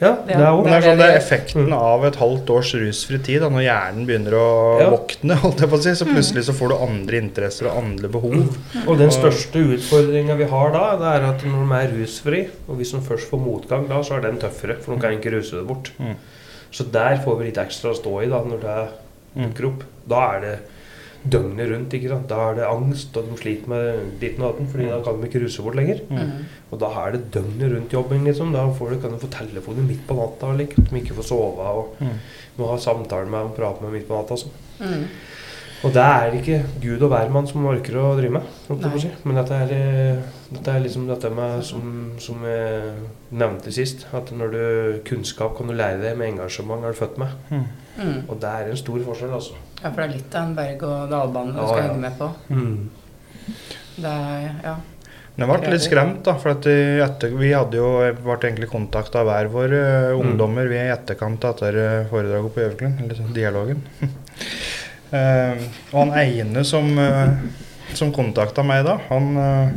[0.00, 1.72] ja det er også Men det er sånn det er effekten Mm.
[1.72, 4.48] av et halvt års rusfri tid, da, når hjernen begynner å
[4.80, 4.90] Ja.
[4.90, 8.08] våkne, holdt jeg på å si, så plutselig så får du andre interesser og andre
[8.08, 8.56] behov.
[8.86, 12.76] Og den største utfordringa vi har da, det er at når de er rusfri, og
[12.78, 15.52] hvis de først får motgang da, så er den tøffere, for de kan ikke ruse
[15.56, 15.90] det bort.
[15.98, 16.14] Mm.
[16.72, 18.88] Så der får vi litt ekstra å stå i da, når det
[19.36, 19.52] Mm.
[19.52, 19.82] dukker opp.
[20.08, 20.58] Da er det
[21.32, 22.26] døgnet rundt, ikke sant.
[22.30, 25.28] Da er det angst, og de sliter med ditten og datten, fordi da kan de
[25.30, 26.00] ikke ruse bort lenger.
[26.10, 26.32] Mm.
[26.72, 28.52] Og da er det døgnet rundt jobbing, liksom.
[28.52, 31.30] Da får du, kan du få telefonen midt på natta, like, at de ikke får
[31.32, 32.18] sove, og Mm.
[32.58, 34.32] må ha samtaler med og prate med midt på natta.
[34.34, 34.50] og sånn.
[34.80, 35.08] Mm.
[35.84, 38.42] Og det er ikke Gud og hvermann som orker å drive med.
[38.98, 39.10] si.
[39.24, 42.94] Men dette er, eh, dette er liksom dette med, som, som jeg
[43.32, 47.18] nevnte sist, at når du kunnskap kan du lære deg, med engasjement er du født
[47.18, 47.28] med.
[47.50, 47.64] Mm.
[47.98, 48.22] Mm.
[48.28, 49.52] Og det er en stor forskjell, altså.
[49.82, 51.88] Ja, for det er litt av en berg-og-dal-bane du Ja, skal ja.
[51.88, 52.28] henge med på.
[52.50, 52.90] Mm.
[53.96, 54.76] Det er, ja.
[55.36, 56.32] Men jeg ble litt skremt, da.
[56.40, 57.90] For at etter, vi hadde jo
[58.24, 60.20] ble egentlig kontakta av hver vår Mm.
[60.22, 63.82] ungdommer vi i etterkant av dette eh, foredraget på Gjøvelen, eller sånn dialogen.
[65.12, 65.60] uh,
[65.92, 67.36] og han ene som, uh,
[67.94, 69.68] som kontakta meg da, han uh,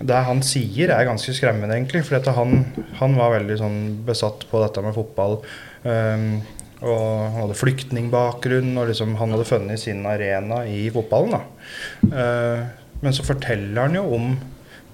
[0.00, 2.04] Det han sier, er ganske skremmende, egentlig.
[2.06, 2.64] For han,
[3.00, 5.40] han var veldig sånn besatt på dette med fotball.
[5.82, 6.38] eh,
[6.78, 11.34] og han hadde flyktningbakgrunn, og liksom, han hadde funnet sin arena i fotballen.
[11.34, 11.42] da.
[12.12, 12.62] Eh,
[13.02, 14.30] men så forteller han jo om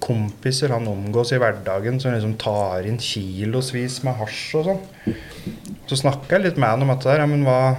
[0.05, 5.13] kompiser han omgås i hverdagen som liksom tar inn kilosvis med hasj og sånn.
[5.89, 7.23] Så snakka jeg litt med han om dette der.
[7.23, 7.77] Ja, men hva,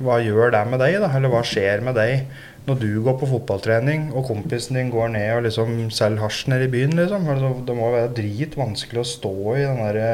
[0.00, 1.10] hva gjør det med deg, da?
[1.16, 2.28] Eller hva skjer med deg
[2.68, 6.68] når du går på fotballtrening og kompisen din går ned og liksom selger hasj nede
[6.68, 7.28] i byen, liksom?
[7.32, 10.10] Altså, det må være dritvanskelig å stå i den derre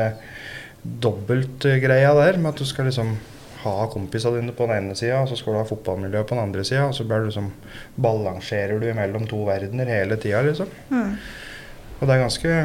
[0.85, 3.15] dobbeltgreia der med at du skal liksom
[3.65, 6.45] ha kompisene dine på den ene sida, og så skal du ha fotballmiljøet på den
[6.45, 7.49] andre sida, og så du liksom
[7.97, 10.69] balanserer du mellom to verdener hele tida, liksom.
[10.91, 11.15] Mm.
[12.01, 12.59] Og det er ganske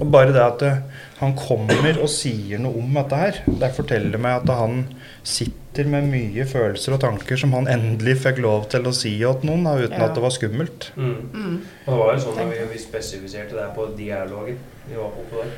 [0.00, 0.74] Og bare det at det,
[1.18, 4.84] han kommer og sier noe om dette her, det forteller meg at han
[5.26, 9.48] sitter med mye følelser og tanker som han endelig fikk lov til å si til
[9.48, 10.06] noen, da, uten Ja.
[10.06, 10.92] at det var skummelt.
[10.94, 11.16] Mm.
[11.34, 11.56] Mm.
[11.86, 15.26] Og det var jo sånn at vi, vi spesifiserte det på dialogen vi var på
[15.32, 15.50] på der.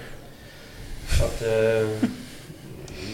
[1.20, 2.08] At uh,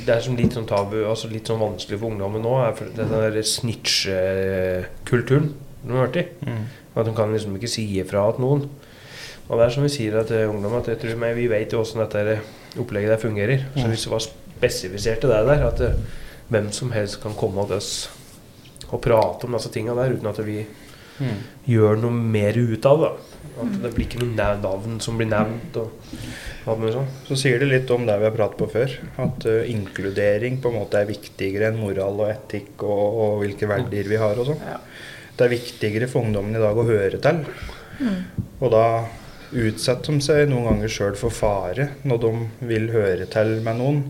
[0.07, 2.89] det er som litt sånn tabu, altså litt sånn vanskelig for ungdommen nå, er for
[2.97, 5.51] den der snitch-kulturen
[5.85, 6.27] de har vært i.
[6.99, 8.65] At de kan liksom ikke si ifra til noen.
[9.49, 11.81] Og det er som vi sier til ungdom, at jeg tror, meg, vi vet jo
[11.81, 12.41] åssen dette
[12.81, 13.59] opplegget der fungerer.
[13.77, 13.91] Så Mm.
[13.93, 15.95] hvis det var spesifisert til det der, at uh,
[16.49, 18.09] hvem som helst kan komme til oss
[18.91, 20.65] og prate om disse tinga der uten at vi
[21.67, 23.11] gjør noe mer ut av det.
[23.59, 25.77] At det blir ikke noe nav- navn som blir nevnt.
[25.77, 25.91] og
[26.69, 27.07] alt sånn.
[27.29, 28.97] Så sier det litt om det vi har pratet på før.
[29.25, 33.71] At uh, inkludering på en måte er viktigere enn moral og etikk og, og hvilke
[33.71, 34.65] verdier vi har og sånn.
[34.69, 34.79] Ja.
[35.39, 37.45] Det er viktigere for ungdommen i dag å høre til.
[38.59, 38.85] Og da
[39.49, 42.33] utsetter de seg noen ganger sjøl for fare når de
[42.69, 44.03] vil høre til med noen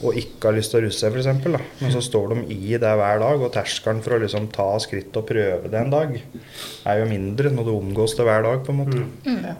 [0.00, 1.80] og ikke har lyst til å russe seg, f.eks.
[1.80, 5.16] Men så står de i det hver dag, og terskelen for å liksom ta skritt
[5.20, 8.72] og prøve det en dag er jo mindre når du omgås det hver dag, på
[8.72, 9.02] en måte.
[9.26, 9.42] Mm.
[9.44, 9.56] Ja,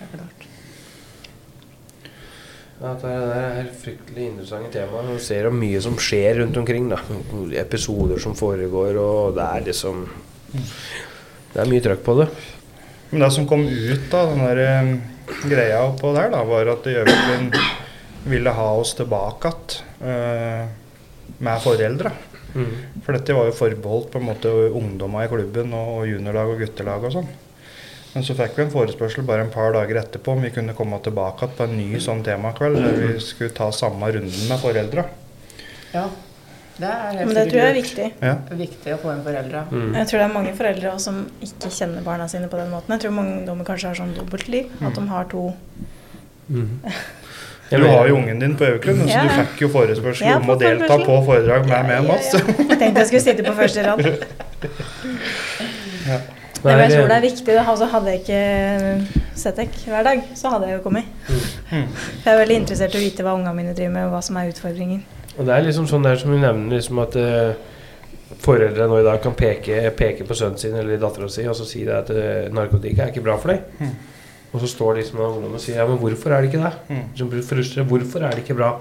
[0.00, 0.46] det er klart.
[2.80, 5.04] Ja, det er et fryktelig interessante tema.
[5.04, 6.88] Du ser jo mye som skjer rundt omkring.
[6.88, 6.98] da.
[7.60, 10.06] Episoder som foregår, og det er liksom
[11.50, 12.28] Det er mye trøkk på det.
[13.10, 14.90] Men det som kom ut av den der eh,
[15.50, 17.50] greia oppå der, da, var at Gjøviklin
[18.28, 19.52] ville ha oss tilbake
[20.00, 20.76] igjen
[21.40, 22.10] med foreldra.
[23.04, 26.58] For dette var jo forbeholdt på en måte ungdommer i klubben og, og juniorlag og
[26.64, 27.28] guttelag og sånn.
[28.10, 30.98] Men så fikk vi en forespørsel bare en par dager etterpå om vi kunne komme
[31.04, 35.04] tilbake på en ny sånn temakveld der vi skulle ta samme runden med foreldra.
[35.94, 36.08] Ja,
[36.80, 38.08] det er helt Men det tror jeg er viktig.
[38.24, 38.34] Ja.
[38.64, 39.62] viktig å få inn foreldra.
[39.70, 39.94] Mm.
[40.00, 42.96] Jeg tror det er mange foreldre også som ikke kjenner barna sine på den måten.
[42.96, 44.74] Jeg tror mange ungdommer kanskje har sånn dobbeltliv.
[44.82, 45.52] At de har to
[46.50, 46.80] Mm.
[47.70, 49.22] Du har jo ungen din på Øverklund, så Ja.
[49.22, 52.32] du fikk jo forespørsel Ja, om å delta på foredrag med meg og Mats.
[52.34, 54.00] Jeg tenkte jeg skulle sitte på første rad.
[56.60, 57.54] Nei, Men jeg tror det er viktig.
[57.56, 58.40] Altså, hadde jeg ikke
[59.38, 61.04] setek hver dag, så hadde jeg jo kommet.
[61.70, 61.86] Mm.
[62.24, 64.36] Jeg er veldig interessert i å vite hva ungene mine driver med, og hva som
[64.36, 65.00] er utfordringer.
[65.38, 67.52] Og det er liksom sånn der som vi nevner, liksom at uh,
[68.44, 71.64] foreldre nå i dag kan peke, peke på sønnen sin eller dattera si og så
[71.68, 73.60] si det at uh, narkotika er ikke bra for deg.
[73.80, 73.94] Mm.
[74.50, 76.72] Og så står liksom en ungdom og sier ja, men hvorfor er det ikke det?
[76.90, 77.02] Mm.
[77.18, 77.86] Som frustrert.
[77.86, 78.72] Hvorfor er det ikke bra?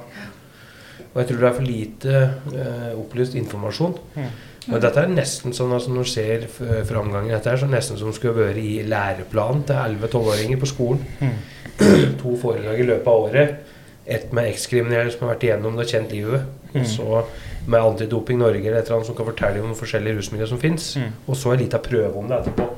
[1.10, 2.16] Og jeg tror det er for lite
[2.64, 3.98] eh, opplyst informasjon.
[4.16, 4.30] Mm.
[4.70, 6.46] Men dette er nesten sånn altså når du ser
[6.86, 11.06] framgangen dette så er det nesten som skulle vært i læreplanen til 11-12-åringer på skolen.
[11.22, 11.38] Mm.
[12.22, 13.76] To foredrag i løpet av året.
[14.10, 16.50] Ett med ekskriminelle som har vært igjennom det og kjent livet.
[16.74, 16.82] Mm.
[16.82, 17.22] Og så
[17.70, 20.92] med Antidoping Norge eller et eller annet som kan fortelle om forskjellige rusmidler som fins.
[20.98, 21.16] Mm.
[21.28, 22.70] Og så en liten prøve om det etterpå.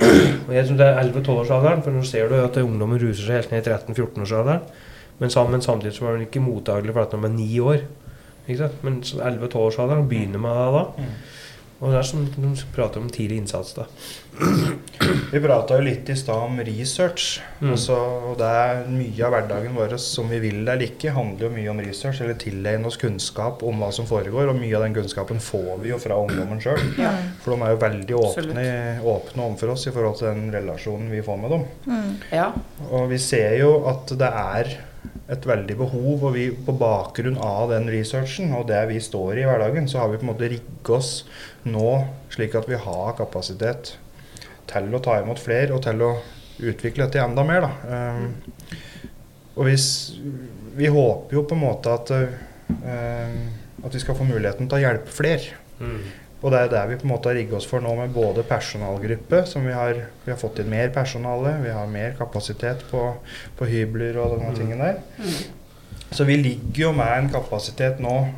[0.00, 0.48] Mm.
[0.48, 3.52] Og jeg tror det er 11-12-årsalderen, for nå ser du at ungdommen ruser seg helt
[3.54, 4.60] ned i 13-14-årsalderen.
[5.18, 7.80] Men, sam- men samtidig så var den ikke mottagelig for at de er ni år.
[8.82, 11.06] Men 11-12-årsalderen begynner med det da.
[11.76, 13.84] Og det er som de prater om tidlig innsats da.
[15.32, 17.40] Vi prata jo litt i stad om research.
[17.60, 17.70] Mm.
[17.74, 17.96] Altså,
[18.30, 21.72] og det er mye av hverdagen vår som vi vil eller ikke, handler jo mye
[21.72, 22.22] om research.
[22.24, 24.48] Eller tilegne oss kunnskap om hva som foregår.
[24.52, 26.80] Og mye av den kunnskapen får vi jo fra ungdommen sjøl.
[27.06, 27.10] Ja.
[27.42, 28.62] For de er jo veldig åpne,
[29.04, 31.66] åpne overfor oss i forhold til den relasjonen vi får med dem.
[31.86, 32.12] Mm.
[32.32, 32.46] ja.
[32.88, 34.72] Og vi ser jo at det er
[35.32, 39.44] et veldig behov, og vi på bakgrunn av den researchen og det vi står i
[39.44, 41.12] i hverdagen, så har vi på en måte rigget oss
[41.66, 41.92] nå
[42.32, 43.96] slik at vi har kapasitet
[44.70, 46.12] til å ta imot flere og til å
[46.56, 47.66] utvikle dette enda mer.
[47.66, 48.12] Da.
[48.16, 48.28] Um,
[49.56, 49.88] og hvis,
[50.76, 54.84] vi håper jo på en måte at, uh, at vi skal få muligheten til å
[54.84, 55.56] hjelpe flere.
[56.42, 58.42] Og det er der vi på en måte har rigget oss for nå med både
[58.46, 59.94] personalgruppe, som vi har,
[60.26, 63.06] vi har fått inn mer personale, vi har mer kapasitet på,
[63.56, 64.58] på hybler og denne Mm.
[64.58, 65.00] tingen der.
[65.18, 65.38] Mm.
[66.12, 68.28] Så vi ligger jo med en kapasitet nå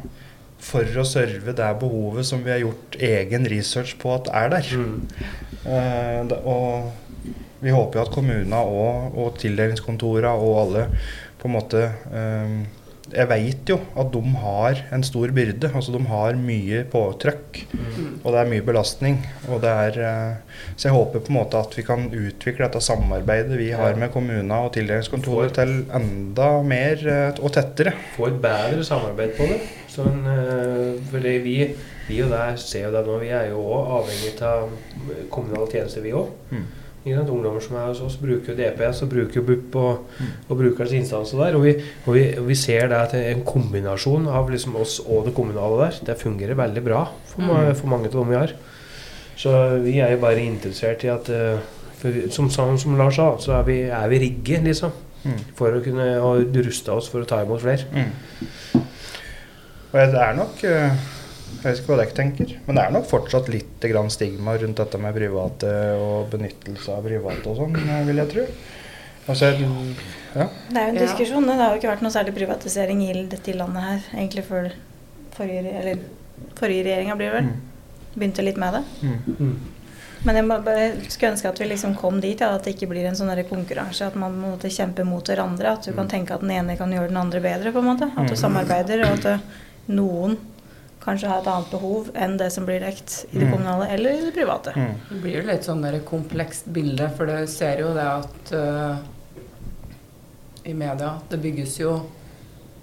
[0.58, 4.70] for å serve det behovet som vi har gjort egen research på at er der.
[4.78, 5.08] Mm.
[5.66, 6.92] Eh, da- og
[7.60, 10.86] vi håper jo at kommunene og, og tildelingskontorene og alle
[11.38, 11.82] på en måte
[12.14, 12.58] eh,
[13.14, 15.70] jeg veit jo at de har en stor byrde.
[15.72, 17.60] Altså de har mye påtrykk.
[18.22, 19.18] Og det er mye belastning.
[19.48, 22.82] Og det er, eh, så jeg håper på en måte at vi kan utvikle dette
[22.84, 27.94] samarbeidet vi har med kommunene og tildelingskontoret til enda mer eh, og tettere.
[28.16, 29.60] Få et bedre samarbeid på det.
[29.88, 30.20] Sånn,
[31.08, 31.54] for fordi vi,
[32.06, 34.68] vi og der ser jo det nå, vi er jo òg avhengig av
[35.32, 36.30] kommunale tjenester, vi òg.
[36.52, 36.68] Mm.
[37.06, 40.10] Ungdommer som er hos oss, bruker jo DPS og bruker BUP og,
[40.48, 41.56] og bruker disse instansene der.
[41.56, 45.28] Og vi, og, vi, og vi ser det at en kombinasjon av liksom oss og
[45.28, 47.74] det kommunale der, det fungerer veldig bra for, mm.
[47.78, 48.54] for mange av dem vi har.
[49.38, 49.52] Så
[49.84, 51.60] vi er jo bare interessert i at eh,
[51.98, 54.94] for, som, som, som Lars sa, så er vi, er vi rigge, liksom.
[55.24, 55.38] Mm.
[55.58, 56.08] For å kunne
[56.62, 57.86] ruste oss for å ta imot flere.
[57.90, 58.82] Mm.
[59.88, 61.06] Og det er nok eh,
[61.58, 64.78] Jeg vet ikke hva dere tenker, men det er nok fortsatt litt grann stigma rundt
[64.78, 68.44] dette med private og benyttelse av private og sånn, vil jeg tro.
[69.28, 70.46] Altså, ja.
[70.70, 71.48] Det er jo en diskusjon.
[71.48, 74.70] Det har jo ikke vært noe særlig privatisering i dette landet her, egentlig før
[75.36, 75.98] forrige, eller
[76.58, 77.50] forrige regjeringa blir vel.
[78.14, 78.84] Begynte litt med det.
[79.02, 79.58] Mm.
[80.26, 83.06] Men jeg bare skulle ønske at vi liksom kom dit, ja, at det ikke blir
[83.06, 84.08] en sånn konkurranse.
[84.08, 85.76] At man må kjempe mot hverandre.
[85.76, 87.72] At du kan tenke at den ene kan gjøre den andre bedre.
[87.72, 88.10] på en måte.
[88.16, 88.42] At du Mm.
[88.42, 89.40] samarbeider, og at
[89.88, 90.38] noen
[91.08, 93.52] kanskje har et annet behov enn det som blir dekt i det Mm.
[93.56, 94.74] kommunale eller i det private.
[94.76, 94.94] Mm.
[95.08, 98.96] Det blir jo litt sånn et komplekst bilde, for det ser jo det at uh,
[100.68, 101.94] i media det bygges jo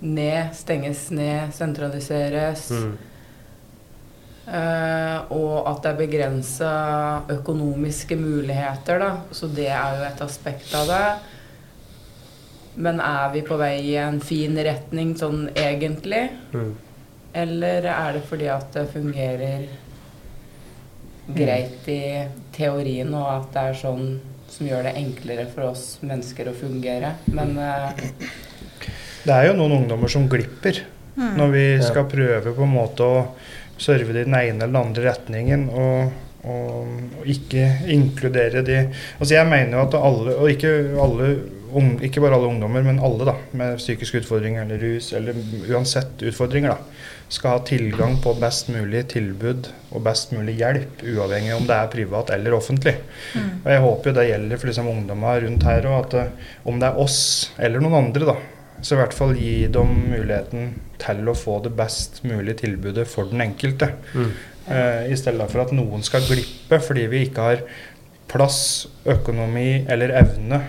[0.01, 2.71] ned, stenges ned, sentraliseres.
[2.71, 2.97] Mm.
[4.45, 6.71] Uh, og at det er begrensa
[7.33, 9.11] økonomiske muligheter, da.
[9.31, 11.05] Så det er jo et aspekt av det.
[12.75, 16.27] Men er vi på vei i en fin retning sånn egentlig?
[16.53, 16.75] Mm.
[17.35, 19.67] Eller er det fordi at det fungerer
[21.35, 22.01] greit i
[22.55, 24.09] teorien, og at det er sånn
[24.55, 27.15] som gjør det enklere for oss mennesker å fungere?
[27.33, 27.89] Men uh,
[29.25, 30.83] Det er jo noen ungdommer som glipper
[31.15, 31.37] Mm.
[31.39, 33.19] når vi skal prøve på en måte å
[33.79, 35.69] serve det i den ene eller den andre retningen.
[35.71, 38.75] og og og ikke inkludere de
[39.19, 41.29] Altså Jeg mener jo at alle, og ikke, alle,
[41.75, 45.37] ung- ikke bare alle ungdommer, men alle da, med psykiske utfordringer eller rus, eller
[45.69, 47.03] uansett utfordringer, da,
[47.35, 51.93] skal ha tilgang på best mulig tilbud og best mulig hjelp, uavhengig om det er
[51.93, 52.95] privat eller offentlig.
[53.33, 53.47] Mm.
[53.63, 56.77] Og jeg håper jo det gjelder for liksom ungdommer rundt her òg, at uh, om
[56.81, 57.19] det er oss
[57.57, 58.37] eller noen andre, da,
[58.81, 63.31] så i hvert fall gi dem muligheten til å få det best mulige tilbudet for
[63.31, 63.91] den enkelte.
[64.13, 64.31] Mm.
[64.69, 67.67] Uh, I stedet for at noen skal glippe fordi vi ikke har
[68.31, 70.63] plass, økonomi eller evne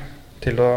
[0.45, 0.71] til å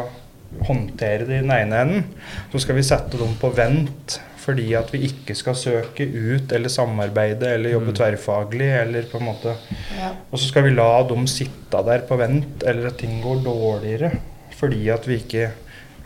[0.65, 2.03] håndtere det i den ene enden.
[2.51, 6.71] Så skal vi sette dem på vent fordi at vi ikke skal søke ut eller
[6.73, 7.95] samarbeide eller jobbe Mm.
[7.99, 8.69] tverrfaglig.
[8.81, 9.53] eller på en måte
[9.99, 10.09] ja.
[10.31, 14.11] og så skal vi la dem sitte der på vent, eller at ting går dårligere.
[14.57, 15.51] Fordi at vi ikke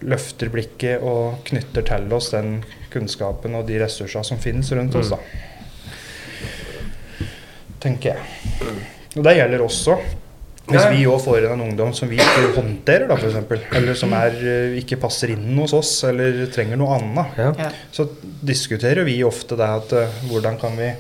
[0.01, 5.09] løfter blikket og knytter til oss den kunnskapen og de ressursene som finnes rundt oss.
[5.09, 5.17] da.
[7.83, 8.19] Tenker jeg.
[9.17, 9.97] Og det gjelder også
[10.69, 13.65] hvis vi òg får inn en ungdom som vi ikke håndterer, da, f.eks.
[13.75, 17.71] Eller som er, eh, ikke passer inn hos oss, eller trenger noe annet Ja.
[17.91, 18.07] så
[18.41, 20.93] diskuterer vi ofte det at eh, hvordan kan vi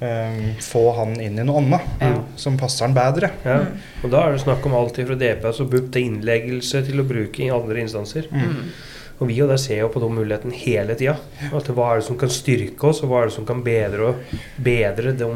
[0.00, 2.10] um, få han inn i noe annet Ja.
[2.36, 3.30] som passer han bedre.
[3.44, 3.60] Ja.
[3.62, 3.78] Mm.
[4.02, 7.06] Og da er det snakk om alt fra DPS og BUP til innleggelse til å
[7.06, 8.26] bruke i andre instanser.
[8.32, 8.72] Mm.
[9.20, 11.16] Og vi og der ser jo på den muligheten hele tida.
[11.52, 14.12] Altså, Hva er det som kan styrke oss, og hva er det som kan bedre,
[14.60, 15.30] bedre de,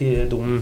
[0.00, 0.58] de, de,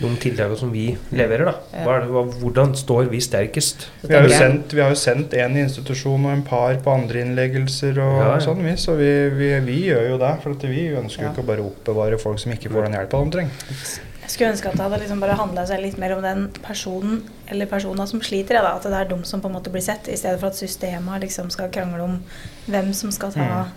[0.00, 1.44] de tiltakene som vi leverer.
[1.46, 1.52] da.
[1.84, 3.86] Hva er det, hva, hvordan står vi sterkest?
[4.02, 6.90] Vi har jo sendt, vi har jo sendt en i institusjon og en par på
[6.94, 8.40] andre innleggelser og Ja, ja.
[8.42, 8.72] sånn, vi.
[8.76, 10.32] Så vi, vi, vi gjør jo det.
[10.42, 11.30] For at vi ønsker jo Ja.
[11.32, 13.50] ikke å bare oppbevare folk som ikke får den hjelpa de trenger.
[14.24, 17.22] Jeg skulle ønske at det hadde liksom bare handla seg litt mer om den personen
[17.46, 18.56] eller personene som sliter.
[18.56, 18.74] Da.
[18.78, 21.20] At det er de som på en måte blir sett, i stedet for at systemet
[21.20, 22.18] liksom skal krangle om
[22.66, 23.72] hvem som skal ta Mm.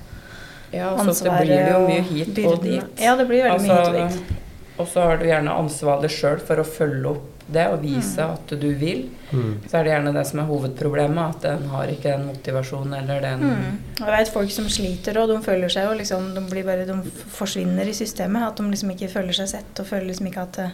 [0.74, 2.84] Ja, så så blir det jo mye hit og dit.
[3.00, 4.47] Ja, det blir veldig mye hit og Altså, dit.
[4.78, 8.34] Og så har du gjerne ansvaret sjøl for å følge opp det og vise Mm.
[8.34, 9.06] at du vil.
[9.32, 9.54] Mm.
[9.70, 13.22] Så er det gjerne det som er hovedproblemet, at en har ikke den motivasjonen eller
[13.22, 13.78] den Mm.
[14.00, 16.94] Jeg vet folk som sliter, og de føler seg jo liksom De blir bare De
[17.32, 18.44] forsvinner i systemet.
[18.48, 20.72] At de liksom ikke føler seg sett, og føler liksom ikke at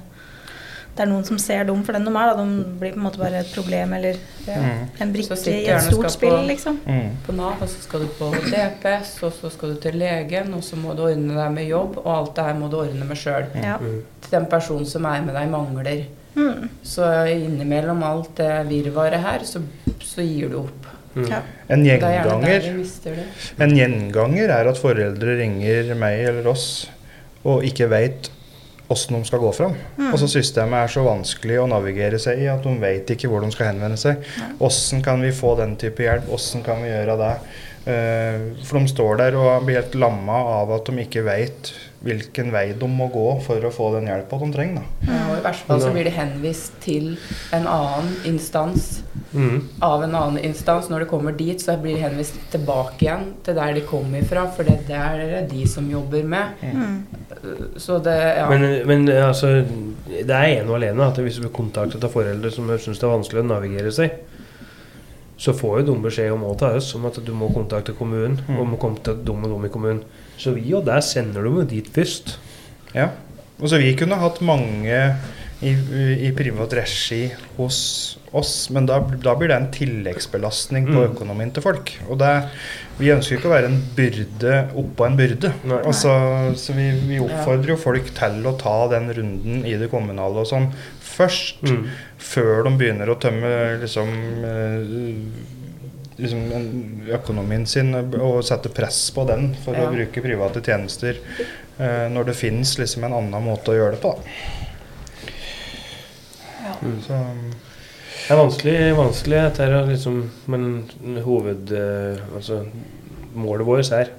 [0.94, 2.30] det, er noen som ser dem for den de er.
[2.30, 2.44] Da.
[2.44, 4.58] De blir på en måte bare et problem eller ja.
[4.62, 4.82] Mm.
[5.02, 6.80] en brikke i et stort spill, på- liksom.
[6.86, 7.16] Mm.
[7.26, 10.64] på Nav, og så skal du på DPS, og så skal du til legen, og
[10.64, 13.18] så må du ordne deg med jobb, og alt det her må du ordne med
[13.18, 13.48] sjøl.
[13.58, 13.78] Ja.
[13.82, 14.04] Mm.
[14.30, 16.06] Den personen som er med deg, mangler.
[16.36, 16.70] Mm.
[16.84, 19.62] Så innimellom alt det virvaret her, så,
[20.02, 20.90] så gir du opp.
[21.14, 21.28] Mm.
[21.30, 21.42] Ja.
[21.70, 22.70] En er gjenganger.
[23.62, 26.88] En gjenganger er at foreldre ringer meg eller oss
[27.46, 28.32] og ikke veit
[28.91, 29.76] åssen de skal gå fram.
[29.98, 30.10] Mm.
[30.12, 33.52] Altså Systemet er så vanskelig å navigere seg i at de vet ikke hvor de
[33.54, 34.24] skal henvende seg.
[34.63, 36.28] Åssen kan vi få den type hjelp?
[36.36, 37.34] Åssen kan vi gjøre det?
[37.84, 42.50] Eh, for de står der og blir helt lamma av at de ikke veit hvilken
[42.52, 44.82] vei de må gå for å få den hjelpa de trenger.
[44.82, 45.08] Da.
[45.08, 47.13] Ja, og I verste fall så blir de henvist til
[47.56, 49.02] en annen instans
[49.34, 49.63] Mm.
[49.82, 50.89] av en annen instans.
[50.89, 54.43] Når de kommer dit, så blir de henvist tilbake igjen til der de kom ifra,
[54.54, 56.62] for det er det de som jobber med.
[56.62, 57.00] Mm.
[57.82, 58.46] Så det ja.
[58.50, 59.65] Men, men altså,
[60.08, 63.08] det er ene og alene at hvis du blir kontaktet av foreldre som syns det
[63.10, 64.19] er vanskelig å navigere seg,
[65.44, 68.40] så får jo de beskjed om å ta oss om at du må kontakte kommunen.
[68.48, 68.58] Mm.
[68.62, 70.04] Og må kontakte dem og dem i kommunen.
[70.40, 72.38] Så vi og der sender de jo dit først.
[72.96, 73.10] Ja.
[73.60, 75.02] Og så vi kunne hatt mange
[75.64, 75.72] i,
[76.28, 77.26] i privat regi
[77.58, 77.78] hos
[78.36, 81.12] oss, men da, da blir det en tilleggsbelastning på Mm.
[81.14, 81.92] økonomien til folk.
[82.10, 82.32] Og det,
[82.98, 85.52] vi ønsker ikke å være en byrde oppå en byrde.
[85.84, 86.12] Altså,
[86.60, 90.50] så vi, vi oppfordrer jo folk til å ta den runden i det kommunale og
[90.50, 90.72] sånn
[91.13, 91.88] først, Mm.
[92.17, 94.10] før de begynner å tømme liksom,
[94.43, 94.80] eh,
[96.17, 96.41] liksom
[97.15, 99.88] økonomien sin og sette press på den for Ja.
[99.88, 101.17] å bruke private tjenester
[101.80, 104.13] eh, når det finnes liksom en annen måte å gjøre det på.
[106.63, 106.73] Da.
[107.08, 107.17] Så,
[108.28, 110.67] Det er vanskelig, vanskelig dette her, liksom, men
[111.26, 111.71] hoved...
[111.76, 112.62] eh, Altså,
[113.36, 114.12] målet vårt er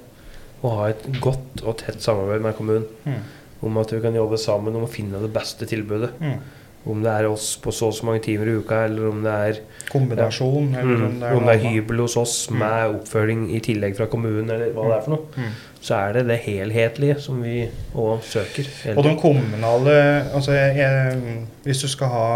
[0.65, 2.85] å ha et godt og tett samarbeid med kommunen.
[3.05, 3.21] mm,
[3.65, 6.11] Om at vi kan jobbe sammen om å finne det beste tilbudet.
[6.21, 6.37] mm.
[6.85, 9.31] Om det er oss på så og så mange timer i uka, eller om det
[9.49, 12.57] er, Kombinasjon, eller mm, om det er om det er hybel hos oss Mm.
[12.59, 15.25] med oppfølging i tillegg fra kommunen, eller hva det er for noe.
[15.37, 15.55] Mm.
[15.81, 18.69] Så er det det helhetlige som vi òg søker.
[18.85, 18.97] Eller?
[18.97, 19.95] Og den kommunale
[20.33, 22.29] altså jeg, jeg, Hvis du skal ha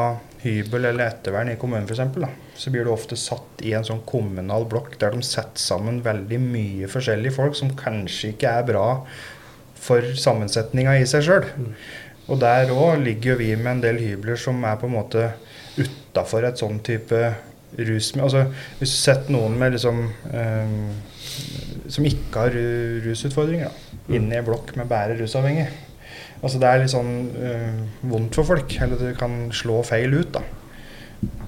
[0.44, 4.66] hybel eller ettervern i kommunen f.eks., så blir du ofte satt i en sånn kommunal
[4.70, 8.86] blokk der de setter sammen veldig mye forskjellige folk som kanskje ikke er bra
[9.80, 11.46] for sammensetninga i seg sjøl.
[12.30, 15.32] Og der òg ligger jo vi med en del hybler som er på en måte
[15.80, 17.20] utafor et sånn type
[17.80, 18.12] rus...
[18.18, 18.46] Altså,
[18.80, 20.02] hvis du setter noen med liksom
[20.34, 20.74] eh,
[21.90, 22.58] Som ikke har
[23.06, 24.16] rusutfordringer, da, Mm.
[24.16, 25.68] inn i en blokk med bare rusavhengig.
[26.42, 27.12] Altså Det er litt sånn
[27.46, 27.76] eh,
[28.10, 30.32] vondt for folk, eller det kan slå feil ut.
[30.34, 30.42] da.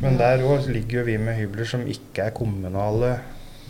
[0.01, 3.15] Men der òg ligger jo vi med hybler som ikke er kommunale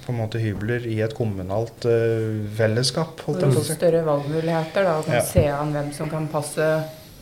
[0.06, 3.20] på en måte hybler i et kommunalt uh, fellesskap.
[3.28, 3.76] holdt jeg på å si.
[3.78, 4.98] Større valgmuligheter, da.
[4.98, 5.22] Og kan Ja.
[5.22, 6.68] se an hvem som kan passe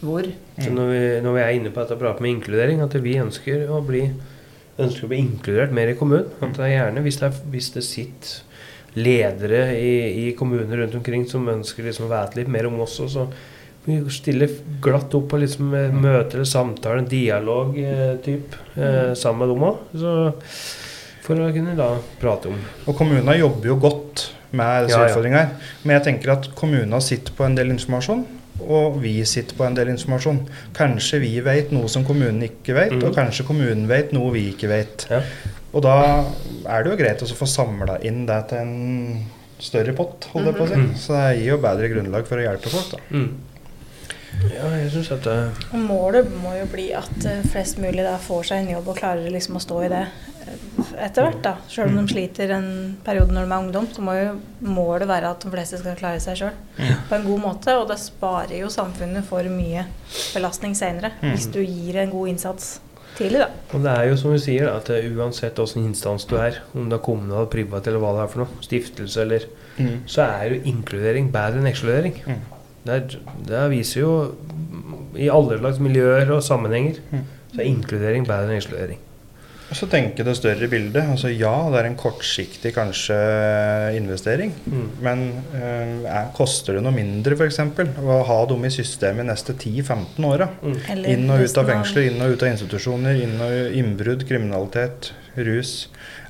[0.01, 0.27] hvor.
[0.59, 3.15] Så når vi, når vi er inne på dette å prate med inkludering, at vi
[3.21, 4.05] ønsker å bli,
[4.79, 6.31] ønsker å bli inkludert mer i kommunen.
[6.39, 8.37] At det er gjerne, hvis det, er, hvis det sitter
[8.99, 9.93] ledere i,
[10.25, 13.27] i kommuner rundt omkring som ønsker liksom å vite litt mer om oss, og så
[13.85, 14.51] vi stiller
[14.83, 19.65] glatt opp på liksom eh, møter eller samtaler, dialog eh, typ, eh, sammen med dem
[19.69, 19.95] òg.
[21.25, 22.57] For å kunne da prate om
[22.89, 25.11] Og kommunene jobber jo godt med disse Ja, ja.
[25.11, 25.73] utfordringene.
[25.83, 28.25] Men jeg tenker at kommunene sitter på en del informasjon,
[28.65, 30.41] og vi sitter på en del informasjon.
[30.77, 33.07] Kanskje vi vet noe som kommunen ikke vet, mm.
[33.07, 35.07] og kanskje kommunen vet noe vi ikke vet.
[35.11, 35.23] Ja.
[35.69, 35.97] Og da
[36.65, 39.27] er det jo greit å få samla inn det til en
[39.59, 40.79] større pott, holdt jeg på å si.
[40.79, 40.97] Mhm.
[40.97, 43.05] Så det gir jo bedre grunnlag for å hjelpe folk, da.
[43.11, 43.29] mm.
[44.53, 45.37] Ja, jeg syns at det,
[45.73, 49.33] målet må jo bli at eh, flest mulig da får seg en jobb og klarer
[49.33, 50.38] liksom å stå i det eh,
[50.99, 51.41] etter hvert.
[51.45, 51.53] da.
[51.69, 54.35] Selv om de sliter en periode når de er ungdom, så må jo
[54.65, 56.57] målet være at de fleste skal klare seg sjøl
[57.09, 57.75] på en god måte.
[57.79, 59.85] Og det sparer jo samfunnet for mye
[60.33, 61.31] belastning seinere Mm.
[61.33, 62.79] hvis du gir en god innsats
[63.17, 63.39] tidlig.
[63.39, 63.47] da.
[63.73, 66.61] Og det er jo som vi sier, da, at eh, uansett hvilken instans du er,
[66.75, 69.49] om det er kommunal, privat eller hva det er for noe, stiftelse eller
[70.07, 72.17] Så er jo inkludering bedre enn ekskludering.
[72.27, 72.39] Mm.
[72.85, 77.23] Det, er, det viser jo mm, i alle slags miljøer og sammenhenger Mm.
[77.53, 78.99] så er inkludering bedre enn ekskludering.
[79.69, 81.11] Og så tenke det større bildet.
[81.13, 83.17] Altså ja, det er en kortsiktig kanskje
[83.99, 84.53] investering.
[84.65, 84.85] Mm.
[85.05, 87.59] Men eh, er, koster det noe mindre f.eks.
[88.01, 90.49] å ha dem i systemet de neste 10-15 åra?
[90.63, 90.79] Mm.
[91.13, 95.75] Inn og ut av fengsler, inn og ut av institusjoner, inn og innbrudd, kriminalitet, rus.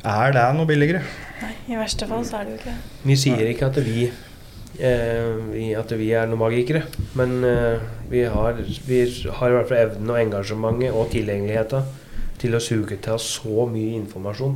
[0.03, 1.05] Er det noe billigere?
[1.39, 2.97] Nei, I verste fall så er det jo ikke det.
[3.07, 4.09] Vi sier ikke at vi,
[4.83, 6.83] eh, vi, at vi er noen magikere,
[7.15, 11.98] men eh, vi, har, vi har i hvert fall evnen og engasjementet og tilgjengeligheten
[12.39, 14.55] til å suge til så mye informasjon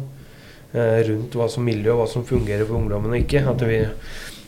[0.73, 3.43] eh, rundt hva som miljø og hva som fungerer for ungdommen og ikke.
[3.51, 3.79] At vi,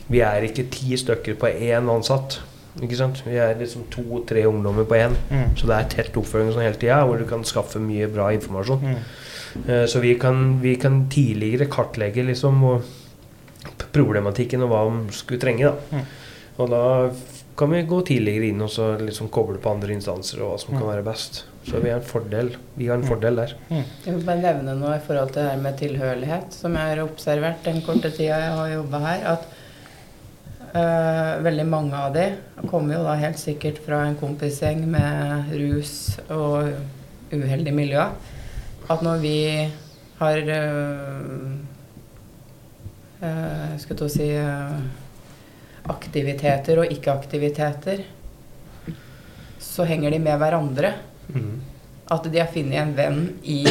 [0.10, 2.40] vi er ikke ti stykker på én ansatt.
[2.84, 3.22] Ikke sant?
[3.24, 5.14] Vi er liksom to-tre ungdommer på én.
[5.32, 5.54] Mm.
[5.56, 8.82] Så det er tett oppfølging sånn hele tida, hvor du kan skaffe mye bra informasjon.
[8.84, 9.00] Mm.
[9.70, 12.60] Eh, Så vi kan, vi kan tidligere kartlegge liksom
[13.96, 15.72] problematikken og hva de skulle trenge.
[15.72, 15.98] Da.
[15.98, 16.06] Mm.
[16.60, 16.84] Og da
[17.60, 20.74] kan vi gå tidligere inn og så liksom koble på andre instanser og hva som
[20.76, 20.92] kan Mm.
[20.92, 21.46] være best.
[21.66, 23.54] Så vi har en fordel, vi har en fordel der.
[23.72, 27.02] Jeg vil bare nevne noe i forhold til det her med tilhørighet, som jeg har
[27.02, 29.24] observert den korte tida jeg har jobba her.
[29.32, 29.48] At
[30.78, 32.28] øh, veldig mange av de
[32.70, 35.96] kommer jo da helt sikkert fra en kompisgjeng med rus
[36.30, 36.70] og
[37.34, 38.06] uheldig miljø.
[38.86, 39.40] At når vi
[40.20, 41.50] har øh,
[43.26, 44.30] øh, skulle til å si
[45.96, 48.06] aktiviteter og ikke-aktiviteter,
[49.58, 50.94] så henger de med hverandre.
[51.34, 51.62] Mm.
[52.12, 53.64] At de har funnet en venn i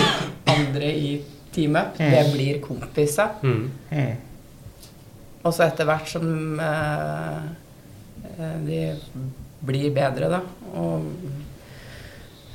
[0.46, 1.22] andre i
[1.54, 2.10] teamet, Mm.
[2.10, 3.28] det blir kompiser.
[3.42, 3.70] Mm.
[3.90, 4.16] Mm.
[5.44, 7.42] Og så etter hvert som eh,
[8.38, 8.80] eh, de
[9.64, 10.40] blir bedre, da,
[10.74, 11.04] og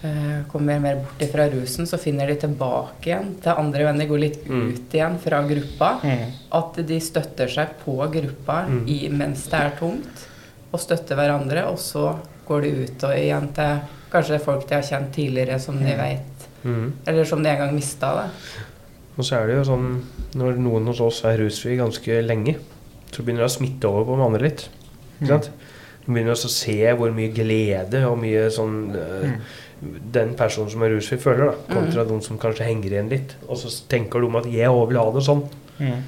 [0.04, 4.08] eh, kommer mer bort fra rusen, så finner de tilbake igjen til andre venner.
[4.08, 4.70] Går litt Mm.
[4.74, 6.00] ut igjen fra gruppa.
[6.04, 6.32] Mm.
[6.52, 8.88] At de støtter seg på gruppa Mm.
[8.88, 10.28] i, mens det er tungt,
[10.74, 11.66] og støtter hverandre.
[11.68, 13.80] Og så går de ut og igjen til
[14.12, 16.92] kanskje folk de har kjent tidligere, som de vet Mm.
[17.06, 18.26] Eller som de en gang mista det.
[19.18, 19.88] Og så er det jo sånn
[20.40, 22.58] når noen hos oss er rusfri ganske lenge,
[23.10, 24.68] så begynner det å smitte over på de andre litt.
[25.18, 25.50] Ikke sant?
[26.06, 29.34] Du begynner også å se hvor mye glede og mye sånn mm.
[30.16, 33.36] den personen som er rusfri, føler, da, kontra de som kanskje henger igjen litt.
[33.48, 35.46] Og så tenker de at 'jeg òg vil ha det sånn'.
[35.80, 36.00] Mm.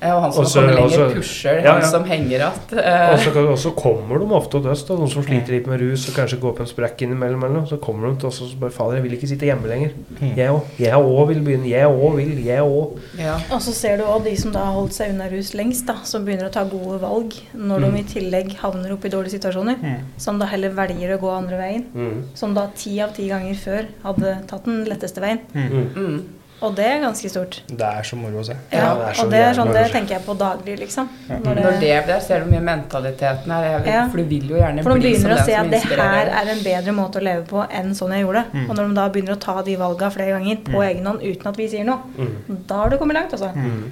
[0.00, 2.58] Ja, og han som også, kommer lenger, pusher Ja, han som henger igjen.
[2.78, 5.80] Og så, og så kommer de ofte og døst, da, noen som sliter litt med
[5.82, 7.42] rus og kanskje går på en sprekk innimellom.
[7.44, 9.66] Eller noe, så kommer de til oss og bare 'Fader, jeg vil ikke sitte hjemme
[9.66, 9.90] lenger'.
[10.20, 10.36] Mm.
[10.36, 10.62] Jeg òg.
[10.78, 11.68] Jeg òg vil begynne.
[11.68, 12.44] Jeg òg vil.
[12.46, 12.98] Jeg òg.
[13.18, 13.34] ja.
[13.50, 15.96] Og så ser du òg de som da har holdt seg unna rus lengst, da,
[16.04, 17.90] som begynner å ta gode valg når Mm.
[17.92, 19.76] de i tillegg havner opp i dårlige situasjoner.
[19.82, 19.96] Mm.
[20.16, 21.84] Som da heller velger å gå andre veien.
[21.94, 22.22] Mm.
[22.34, 25.40] Som da ti av ti ganger før hadde tatt den letteste veien.
[25.54, 26.22] Mm.
[26.58, 26.64] Mm.
[26.66, 27.60] Og det er ganske stort.
[27.70, 28.56] Det er så moro å se.
[28.72, 31.08] Ja, Ja, det er så og det er sånn det tenker jeg på daglig, liksom.
[31.28, 33.62] Når Når det blir, ser du mye mentaliteten her.
[33.78, 34.08] Jeg Ja.
[34.08, 36.26] For du vil jo gjerne For de bli som begynner å se at det her
[36.26, 38.44] er en bedre måte å leve på enn sånn jeg gjorde.
[38.52, 38.66] Mm.
[38.70, 41.46] Og når de da begynner å ta de valga flere ganger på egen hånd uten
[41.46, 42.66] at vi sier noe, Mm.
[42.66, 43.52] da har du kommet langt, altså.
[43.54, 43.90] Mm.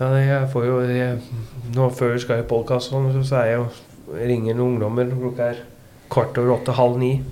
[0.00, 1.20] Ja, jeg får jo jeg,
[1.74, 3.68] Nå før vi skal i podkast, så, så er jeg jo
[4.14, 5.56] ringer noen ungdommer klokka er
[6.12, 7.22] kvart over åtte, halv ni.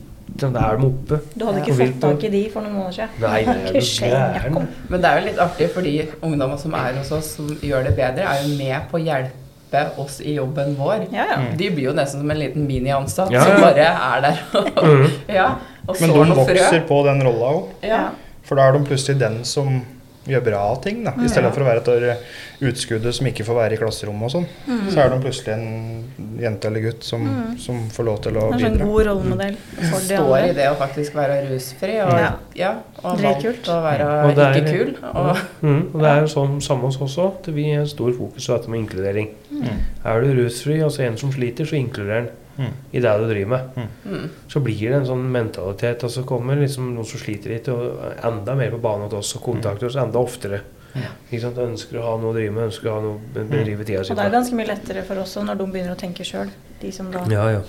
[0.41, 1.19] Så Da er de oppe.
[1.39, 3.23] Du hadde ikke fått tak i de for noen måneder siden.
[3.23, 4.69] Nei, det er jo gæren.
[4.91, 5.93] Men det er jo litt artig, fordi
[6.27, 9.85] ungdommer som er hos oss, som gjør det bedre, er jo med på å hjelpe
[10.03, 11.07] oss i jobben vår.
[11.15, 11.39] Ja, ja.
[11.59, 14.43] De blir jo nesten som en liten mini-ansatt Ja, som bare er der.
[14.55, 15.07] Mm.
[15.39, 15.49] ja,
[15.87, 16.45] og Men de noe frø.
[16.51, 17.73] vokser på den rolla òg.
[17.87, 18.05] Ja.
[18.45, 19.83] For da er de plutselig den som
[20.27, 21.11] gjør bra ting, da.
[21.21, 21.51] I stedet Ja.
[21.51, 22.19] for å være et
[22.65, 24.47] utskuddet som ikke får være i klasserommet og sånn.
[24.67, 24.91] Mm.
[24.91, 26.05] Så er det plutselig en
[26.41, 27.27] jente eller gutt som,
[27.59, 29.57] som får lov til å Det er en god rollemodell
[29.91, 32.33] for de Står i det å faktisk være rusfri og, Ja.
[32.55, 32.73] ja,
[33.03, 34.95] og valgt å være Og er- ikke kul.
[35.15, 35.95] Og, Mm.
[35.95, 37.35] Og det er jo sånn samme hos oss òg.
[37.39, 39.29] at Vi har stor fokus på dette med inkludering.
[39.53, 39.79] Mm.
[40.05, 42.71] Er du rusfri altså en som sliter, så inkluderer den Mm.
[42.93, 43.89] i det du driver med.
[44.05, 44.29] mm.
[44.49, 47.99] Så blir det en sånn mentalitet, og så kommer liksom noen som sliter litt, og
[48.25, 50.61] enda mer på banen hos oss og kontakter oss enda oftere.
[50.95, 51.09] Ja.
[51.31, 51.59] Ikke sant?
[51.59, 54.13] Ønsker å ha noe å drive med, ønsker å ha noe å bedrive tida si
[54.15, 56.53] Og det er ganske mye lettere for oss også når de begynner å tenke sjøl.
[56.81, 57.63] De som da Ja, ja.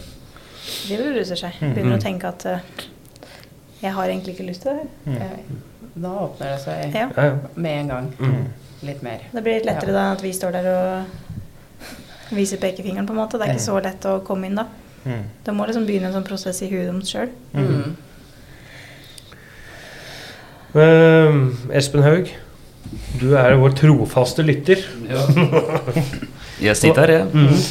[0.86, 1.58] driver og ruser seg.
[1.62, 1.74] Mm.
[1.74, 2.60] Begynner å tenke at uh,
[3.82, 5.40] jeg har egentlig ikke lyst til det her.
[5.50, 5.64] Mm.
[5.96, 7.10] Da åpner det seg Ja.
[7.18, 7.36] ja, ja.
[7.56, 8.14] med en gang.
[8.20, 8.46] Mm.
[8.86, 9.26] Litt mer.
[9.32, 11.22] Det blir litt lettere da at vi står der og
[12.34, 13.38] viser pekefingeren, på en måte.
[13.38, 14.68] Det er ikke så lett å komme inn da.
[15.06, 15.24] Mm.
[15.46, 17.30] Da må liksom begynne en sånn prosess i huet deres sjøl.
[17.54, 17.94] Mm.
[20.76, 22.32] Uh, Espen Haug,
[23.22, 24.82] du er vår trofaste lytter.
[26.66, 27.26] Jeg sitter her, jeg.
[27.36, 27.64] Mhm.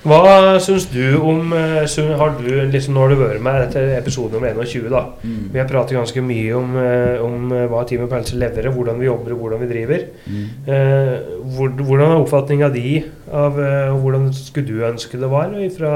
[0.00, 1.84] Hva syns du om eh,
[2.16, 5.02] Har du liksom Nå har du vært med etter episode nummer 21, da.
[5.20, 5.50] Mm.
[5.52, 9.10] Vi har pratet ganske mye om, eh, om eh, hva Team Pelser leverer, hvordan vi
[9.10, 10.06] jobber og hvordan vi driver.
[10.24, 10.46] Mm.
[10.72, 11.12] Eh,
[11.52, 12.94] hvordan er oppfatninga di
[13.28, 13.58] av
[14.00, 15.92] hvordan skulle du ønske det var fra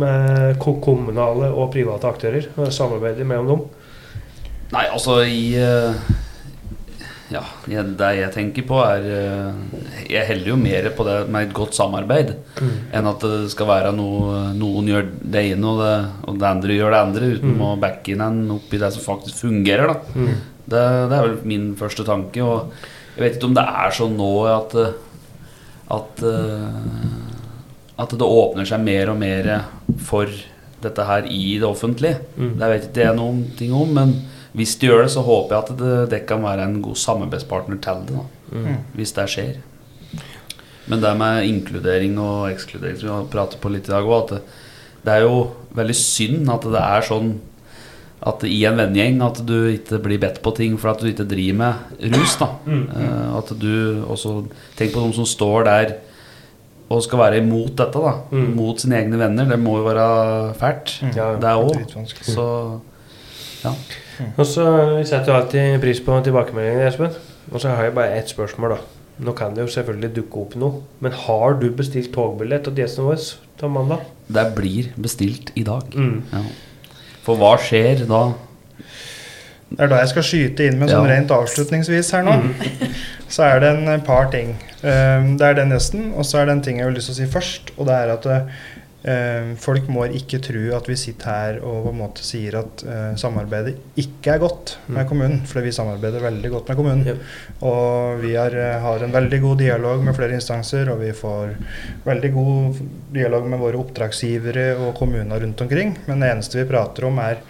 [0.00, 2.50] med kommunale og private aktører?
[2.74, 3.62] Samarbeidet mellom dem?
[4.74, 5.54] Nei, altså i
[7.30, 9.58] Ja, det jeg tenker på, er eh,
[10.10, 12.32] Jeg heller jo mer på det med et godt samarbeid
[12.92, 15.92] enn at det skal være noe noen gjør det ene og det,
[16.26, 17.62] og det andre gjør det andre, uten Mm.
[17.68, 19.86] å backe inn en opp i det som faktisk fungerer.
[19.86, 20.34] da Mm.
[20.66, 22.42] det, det er vel min første tanke.
[22.42, 22.72] Og
[23.16, 24.74] jeg vet ikke om det er sånn nå at
[25.90, 29.48] At eh, At det åpner seg mer og mer
[29.98, 30.26] for
[30.80, 32.16] dette her i det offentlige.
[32.38, 32.54] Mm.
[32.58, 34.14] Det vet ikke jeg noen ting om, men
[34.54, 37.80] hvis de gjør det, så håper jeg at det, det kan være en god samarbeidspartner
[37.80, 38.16] til det.
[38.16, 38.76] da Mm.
[38.96, 39.56] Hvis det skjer.
[40.90, 44.24] Men det med inkludering og ekskludering som vi har pratet på litt i dag òg,
[44.24, 44.40] at det,
[45.04, 45.36] det er jo
[45.78, 47.30] veldig synd at det er sånn
[48.26, 51.24] at i en vennegjeng at du ikke blir bedt på ting for at du ikke
[51.30, 52.34] driver med rus.
[52.36, 52.82] da Mm.
[52.90, 54.34] Eh, At du også
[54.76, 55.94] Tenk på de som står der
[56.90, 57.92] og skal være imot dette.
[58.02, 58.56] da Mm.
[58.56, 59.44] Mot sine egne venner.
[59.48, 61.12] Det må jo være fælt, Mm.
[61.40, 62.06] Det òg.
[62.24, 62.80] Så
[63.64, 63.72] ja.
[64.38, 64.64] Og så
[64.98, 67.14] Vi setter jo alltid pris på tilbakemeldingene, Espen.
[67.52, 68.76] Og så har jeg bare ett spørsmål, da.
[69.20, 73.04] Nå kan det jo selvfølgelig dukke opp noe, men har du bestilt togbillett til gjesten
[73.04, 73.18] vår
[73.60, 74.06] til mandag?
[74.32, 75.82] Det blir bestilt i dag.
[75.92, 76.22] Mm.
[76.32, 76.40] Ja.
[77.26, 78.22] For hva skjer da?
[79.70, 80.96] Det er da jeg skal skyte inn med Ja.
[80.96, 82.32] sånn rent avslutningsvis her nå.
[83.28, 84.56] så er det en par ting.
[84.82, 87.14] Eh, Det er den gjesten, og så er det en ting jeg har lyst til
[87.14, 87.70] å si først.
[87.78, 88.40] Og det er at eh,
[89.56, 93.14] folk må ikke tro at vi sitter her og på en måte sier at eh,
[93.20, 95.40] samarbeidet ikke er godt med kommunen.
[95.48, 97.06] For vi samarbeider veldig godt med kommunen.
[97.08, 97.22] Yep.
[97.70, 101.56] Og vi er, eh, har en veldig god dialog med flere instanser, og vi får
[102.04, 102.82] veldig god
[103.16, 105.96] dialog med våre oppdragsgivere og kommuner rundt omkring.
[106.06, 107.40] Men det eneste vi prater om, er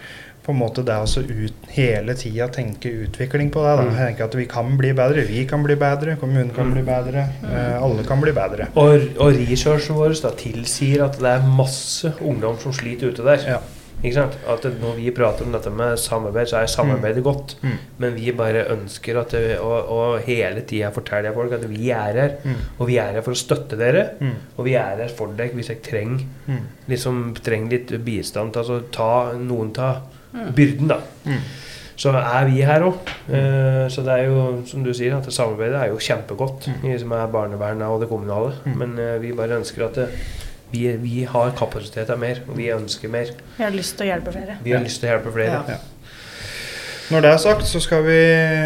[0.43, 3.75] på en måte det å så ut, hele tida tenke utvikling på det.
[3.77, 3.83] Da.
[3.83, 3.91] Mm.
[3.97, 6.73] Jeg tenker at Vi kan bli bedre, vi kan bli bedre, kommunen kan Mm.
[6.79, 7.27] bli bedre.
[7.45, 8.69] Eh, alle kan bli bedre.
[8.77, 13.45] Og, og researchen vår da, tilsier at det er masse ungdom som sliter ute der.
[13.47, 13.61] Ja.
[14.03, 17.57] At Når vi prater om dette med samarbeid, så er samarbeidet godt.
[17.61, 17.75] Mm.
[18.01, 22.17] Men vi bare ønsker at det, og, og hele tida forteller folk at vi er
[22.17, 22.31] her.
[22.43, 22.55] Mm.
[22.81, 24.07] Og vi er her for å støtte dere.
[24.23, 24.33] Mm.
[24.57, 26.63] Og vi er her for dere hvis jeg trenger, Mm.
[26.89, 28.57] liksom, trenger litt bistand.
[28.57, 29.91] Altså ta noen ta
[30.33, 31.01] byrden, da.
[31.25, 31.41] Mm.
[32.01, 33.11] Så er vi her òg.
[33.29, 36.87] Eh, så det er jo, som du sier, at samarbeidet er jo kjempegodt Mm.
[36.89, 38.55] i som er barnevernet og det kommunale.
[38.65, 38.79] Mm.
[38.79, 40.09] Men eh, vi bare ønsker at det,
[40.73, 43.33] vi, vi har kapasitet til mer, og vi ønsker mer.
[43.59, 44.57] Vi har lyst til å hjelpe flere.
[44.65, 45.61] Vi har lyst til å hjelpe flere.
[45.69, 45.77] Ja.
[47.11, 48.19] Når det er sagt, så skal vi,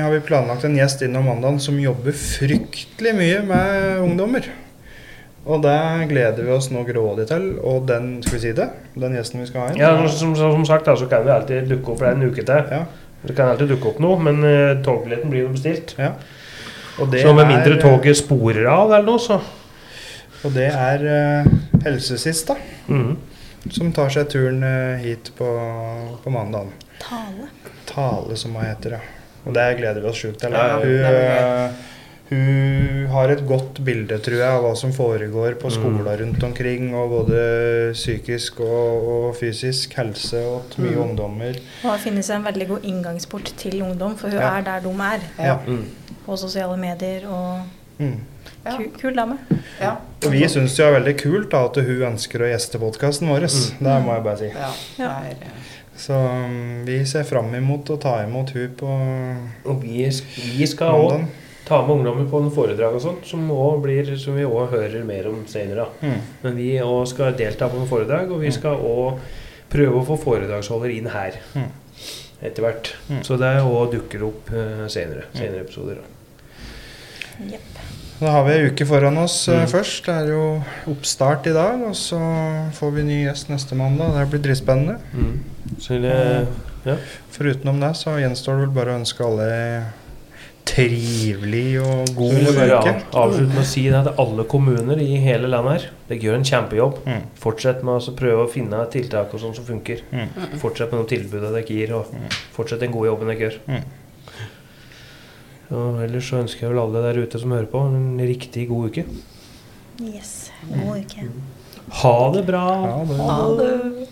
[0.05, 4.45] har vi planlagt en gjest innom mandagen som jobber fryktelig mye med ungdommer.
[5.45, 7.51] Og det gleder vi oss nå grådig til.
[7.61, 8.69] Og den skal vi si det?
[8.97, 9.81] Den gjesten vi skal ha inn?
[9.83, 12.45] Ja, som, som, som sagt, da, så kan vi alltid dukke opp for en uke
[12.49, 12.71] til.
[12.73, 12.85] Ja.
[13.25, 15.95] Det kan alltid dukke opp noe, men uh, togbilletten blir jo bestilt.
[16.01, 16.15] ja.
[17.03, 19.41] Og det Så med mindre er- toget sporer av eller noe, så
[20.45, 21.05] Og det er
[21.45, 21.53] uh,
[21.85, 22.57] Helsesist, da.
[22.87, 23.17] Mhm.
[23.73, 25.47] Som tar seg turen eh, hit på,
[26.21, 26.69] på mandagen.
[27.01, 27.47] Tale.
[27.89, 28.99] Tale, som hun heter, ja.
[29.49, 30.53] Og det gleder vi oss sjukt til.
[30.53, 31.79] Ja, ja, hun,
[32.31, 35.75] det hun har et godt bilde, tror jeg, av hva som foregår på Mm.
[35.77, 36.95] skoler rundt omkring.
[36.95, 41.03] Og både psykisk og, og fysisk helse og mye Mm.
[41.11, 41.55] ungdommer.
[41.85, 44.59] Og har funnet seg en veldig god inngangsport til ungdom, for hun Ja.
[44.59, 45.20] er der de er.
[45.39, 45.57] Ja.
[45.66, 45.85] Mm.
[46.27, 47.61] På sosiale medier og
[47.99, 48.20] Mm.
[48.66, 48.77] Ja.
[48.77, 49.39] ku, kul dame.
[49.81, 49.91] Ja.
[50.25, 53.41] Og vi syns det er veldig kult da, at hun ønsker å gjeste podkasten vår.
[53.43, 53.79] Mm.
[53.79, 54.45] Det må jeg bare si.
[54.47, 54.70] Ja.
[54.99, 55.20] Ja.
[55.20, 55.49] Det eh,
[55.97, 58.89] Så um, vi ser fram imot å ta imot hun på
[59.70, 60.11] Og vi,
[60.59, 61.25] vi skal òg.
[61.65, 65.05] Ta med ungdommer på en foredrag og sånt, som, også blir, som vi òg hører
[65.09, 65.87] mer om senere.
[66.03, 66.19] Mm.
[66.43, 69.23] Men vi òg skal delta på en foredrag, og vi skal òg
[69.73, 71.39] prøve å få foredragsholder inn her.
[71.55, 71.71] Mm.
[72.45, 72.91] Etter hvert.
[73.09, 73.23] Mm.
[73.25, 75.25] Så det òg dukker opp eh, senere.
[75.33, 76.03] Senere episoder.
[76.05, 77.59] da.
[78.21, 79.69] Da har vi ei uke foran oss eh, Mm.
[79.73, 80.05] først.
[80.07, 80.45] Det er jo
[80.93, 82.21] oppstart i dag, og så
[82.77, 84.12] får vi ny gjest neste mandag.
[84.15, 84.99] Det blir dritspennende.
[85.81, 86.47] Så det,
[86.87, 86.95] ja.
[87.35, 89.49] Forutenom det så gjenstår det vel bare å ønske alle
[90.65, 92.93] trivelig og god vil jeg uke.
[92.95, 96.35] av- avslutte med å si det til alle kommuner i hele landet her Dere gjør
[96.39, 96.97] en kjempejobb.
[97.07, 97.23] Mm.
[97.41, 100.01] Fortsett med å prøve å finne tiltak og sånn som funker.
[100.12, 100.29] Mm.
[100.61, 102.11] Fortsett med de tilbudene dere gir, og
[102.53, 103.59] fortsett den gode jobben dere gjør.
[103.69, 103.85] Mm.
[105.75, 108.91] Og ellers så ønsker jeg vel alle der ute som hører på, en riktig god
[108.93, 109.05] uke.
[110.05, 110.51] Yes.
[110.69, 111.25] God uke.
[112.03, 112.65] Ha det bra!
[112.85, 114.09] Ha det Ha det.